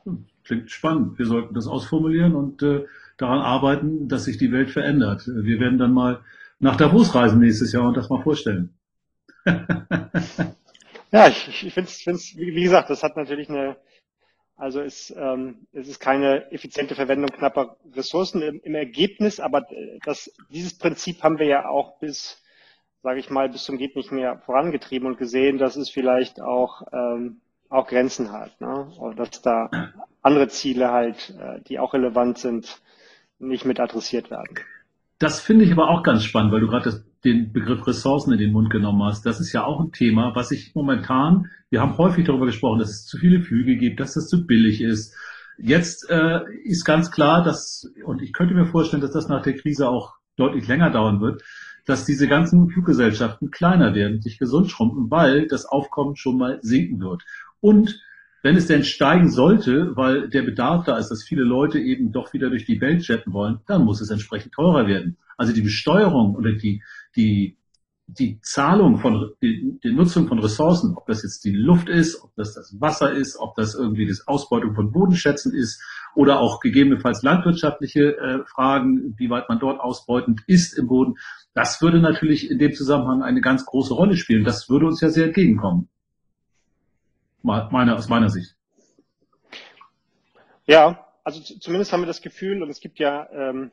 [0.03, 1.17] Hm, klingt spannend.
[1.19, 2.85] Wir sollten das ausformulieren und äh,
[3.17, 5.27] daran arbeiten, dass sich die Welt verändert.
[5.27, 6.21] Wir werden dann mal
[6.59, 8.73] nach Davos reisen nächstes Jahr und das mal vorstellen.
[11.11, 13.77] ja, ich, ich finde es, wie, gesagt, das hat natürlich eine,
[14.55, 19.65] also es, ähm, es ist keine effiziente Verwendung knapper Ressourcen im, im Ergebnis, aber
[20.05, 22.41] das, dieses Prinzip haben wir ja auch bis,
[23.01, 26.83] sage ich mal, bis zum geht nicht mehr vorangetrieben und gesehen, dass es vielleicht auch
[26.93, 27.41] ähm,
[27.71, 28.91] auch Grenzen hat, ne?
[28.99, 29.69] Und dass da
[30.21, 32.81] andere Ziele halt, äh, die auch relevant sind,
[33.39, 34.59] nicht mit adressiert werden.
[35.17, 38.51] Das finde ich aber auch ganz spannend, weil du gerade den Begriff Ressourcen in den
[38.51, 39.25] Mund genommen hast.
[39.25, 42.89] Das ist ja auch ein Thema, was ich momentan, wir haben häufig darüber gesprochen, dass
[42.89, 45.15] es zu viele Flüge gibt, dass das zu billig ist.
[45.57, 49.55] Jetzt äh, ist ganz klar, dass, und ich könnte mir vorstellen, dass das nach der
[49.55, 51.43] Krise auch deutlich länger dauern wird,
[51.91, 57.01] dass diese ganzen Fluggesellschaften kleiner werden, sich gesund schrumpfen, weil das Aufkommen schon mal sinken
[57.01, 57.23] wird.
[57.59, 58.01] Und
[58.43, 62.31] wenn es denn steigen sollte, weil der Bedarf da ist, dass viele Leute eben doch
[62.31, 65.17] wieder durch die Welt jetten wollen, dann muss es entsprechend teurer werden.
[65.37, 66.81] Also die Besteuerung oder die,
[67.17, 67.57] die,
[68.19, 72.35] die Zahlung von, die, die Nutzung von Ressourcen, ob das jetzt die Luft ist, ob
[72.35, 75.81] das das Wasser ist, ob das irgendwie das Ausbeutung von Bodenschätzen ist
[76.15, 81.15] oder auch gegebenenfalls landwirtschaftliche äh, Fragen, wie weit man dort ausbeutend ist im Boden,
[81.53, 84.43] das würde natürlich in dem Zusammenhang eine ganz große Rolle spielen.
[84.43, 85.89] Das würde uns ja sehr entgegenkommen
[87.43, 88.55] meine, aus meiner Sicht.
[90.65, 93.71] Ja, also zumindest haben wir das Gefühl, und es gibt ja ähm,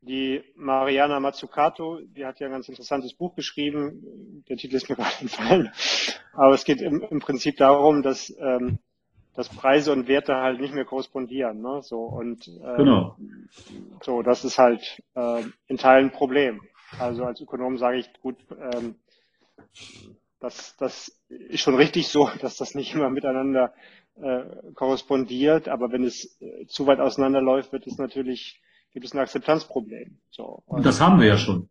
[0.00, 4.44] die Mariana Mazzucato, die hat ja ein ganz interessantes Buch geschrieben.
[4.48, 5.72] Der Titel ist mir gerade entfallen.
[6.32, 8.78] Aber es geht im, im Prinzip darum, dass, ähm,
[9.34, 11.60] dass Preise und Werte halt nicht mehr korrespondieren.
[11.60, 11.82] Ne?
[11.82, 13.16] So, und ähm, Genau.
[14.02, 16.60] so, das ist halt äh, in Teilen ein Problem.
[16.98, 18.36] Also als Ökonom sage ich, gut,
[18.74, 18.96] ähm,
[20.40, 23.74] das, das ist schon richtig so, dass das nicht immer miteinander
[24.16, 28.60] äh, korrespondiert, aber wenn es äh, zu weit auseinanderläuft, wird es natürlich,
[28.96, 30.16] gibt es ein Akzeptanzproblem.
[30.30, 31.68] So, Und das haben wir ja schon.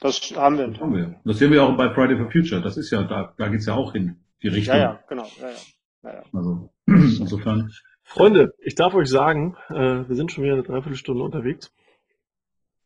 [0.00, 0.66] das haben wir.
[0.66, 1.20] Das haben wir.
[1.24, 2.60] Das sehen wir auch bei Friday for Future.
[2.60, 4.74] Das ist ja, da, da geht's ja auch hin, die Richtung.
[4.74, 5.28] Ja, ja, genau.
[5.40, 5.56] Ja, ja.
[6.02, 6.22] Ja, ja.
[6.32, 7.70] Also, insofern.
[8.02, 11.72] Freunde, ich darf euch sagen, äh, wir sind schon wieder eine Dreiviertelstunde unterwegs.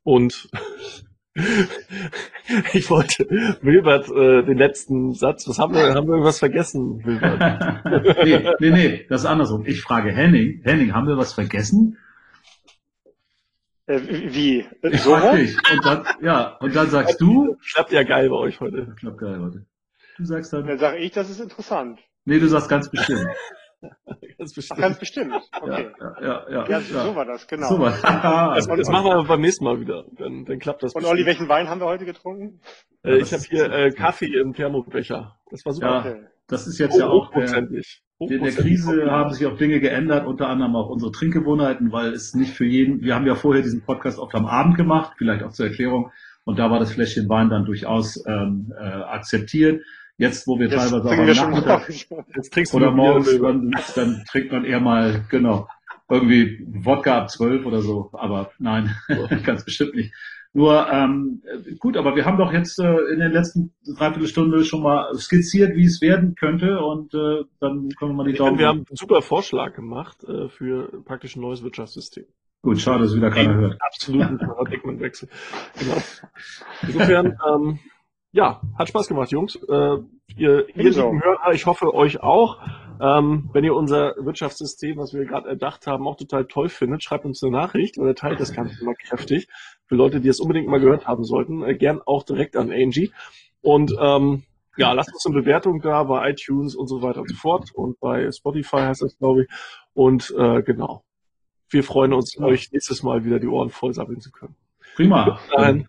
[0.02, 0.50] Und
[2.74, 3.26] ich wollte
[3.62, 7.84] Wilbert äh, den letzten Satz, was haben wir, haben wir irgendwas vergessen, Wilbert?
[8.24, 9.64] nee, nee, nee, das ist andersrum.
[9.64, 11.96] Ich frage Henning, Henning, haben wir was vergessen?
[13.86, 14.00] Äh,
[14.32, 14.66] wie?
[14.98, 15.16] So?
[15.32, 15.56] dich.
[15.72, 18.88] Und dann, ja, und dann sagst du, Klappt ja geil bei euch heute.
[18.94, 19.66] ich glaub geil, Leute.
[20.16, 22.00] Du sagst dann, Dann sage ich, das ist interessant.
[22.24, 23.26] nee, du sagst ganz bestimmt.
[24.38, 24.80] Ganz Ach, bestimmt.
[24.80, 25.32] ganz bestimmt.
[25.32, 25.90] Ja, Okay.
[26.00, 26.68] ja, ja, ja.
[26.70, 27.68] Ja, so, so war das, genau.
[27.68, 28.66] So Das, was.
[28.66, 30.06] das machen wir beim nächsten Mal wieder.
[30.16, 30.94] Dann, dann klappt das.
[30.94, 31.12] Und bestimmt.
[31.18, 32.60] Olli, welchen Wein haben wir heute getrunken?
[33.04, 35.38] äh, ich habe hier äh, Kaffee im Thermobecher.
[35.50, 35.86] Das war super.
[35.86, 36.26] Ja, Okay.
[36.46, 38.02] das ist jetzt ja auch Hochprozentig.
[38.30, 38.52] In der.
[38.52, 42.64] Krise haben sich auch Dinge geändert, unter anderem auch unsere Trinkgewohnheiten, weil es nicht für
[42.64, 46.10] jeden, wir haben ja vorher diesen Podcast oft am Abend gemacht, vielleicht auch zur Erklärung,
[46.44, 49.82] und da war das Fläschchen Wein dann durchaus ähm, äh, akzeptiert.
[50.16, 52.06] Jetzt, wo wir Jetzt teilweise auch am wir schon Nachmittag morgens.
[52.36, 55.68] Jetzt trinkst du oder morgens, dann, dann trinkt man eher mal, genau,
[56.08, 58.10] irgendwie Wodka ab zwölf oder so.
[58.12, 58.94] Aber nein,
[59.44, 60.12] ganz bestimmt nicht.
[60.56, 61.42] Nur ähm,
[61.80, 65.84] gut, aber wir haben doch jetzt äh, in den letzten Dreiviertelstunde schon mal skizziert, wie
[65.84, 68.60] es werden könnte und äh, dann können wir mal die Daumen.
[68.60, 72.26] wir haben einen super Vorschlag gemacht äh, für praktisch ein neues Wirtschaftssystem.
[72.62, 73.78] Gut, schade, dass wieder keiner hört.
[73.80, 75.28] Absoluten Paradigmenwechsel.
[75.76, 75.96] Genau.
[76.82, 77.78] Insofern, ähm,
[78.30, 79.56] ja, hat Spaß gemacht, Jungs.
[79.56, 79.96] Äh,
[80.36, 82.60] ihr, ihr lieben Hörer, ich hoffe euch auch.
[83.00, 87.24] Ähm, wenn ihr unser Wirtschaftssystem, was wir gerade erdacht haben, auch total toll findet, schreibt
[87.24, 89.48] uns eine Nachricht oder teilt das Ganze mal kräftig.
[89.86, 93.12] Für Leute, die es unbedingt mal gehört haben sollten, äh, gern auch direkt an Angie.
[93.62, 94.44] Und ähm,
[94.76, 97.70] ja, lasst uns eine Bewertung da bei iTunes und so weiter und so fort.
[97.74, 99.48] Und bei Spotify heißt das, glaube ich.
[99.92, 101.04] Und äh, genau.
[101.68, 104.54] Wir freuen uns, euch nächstes Mal wieder die Ohren voll sammeln zu können.
[104.96, 105.30] Prima.
[105.30, 105.88] Bis dahin.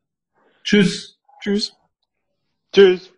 [0.64, 1.20] Tschüss.
[1.42, 1.78] Tschüss.
[2.74, 3.15] Tschüss.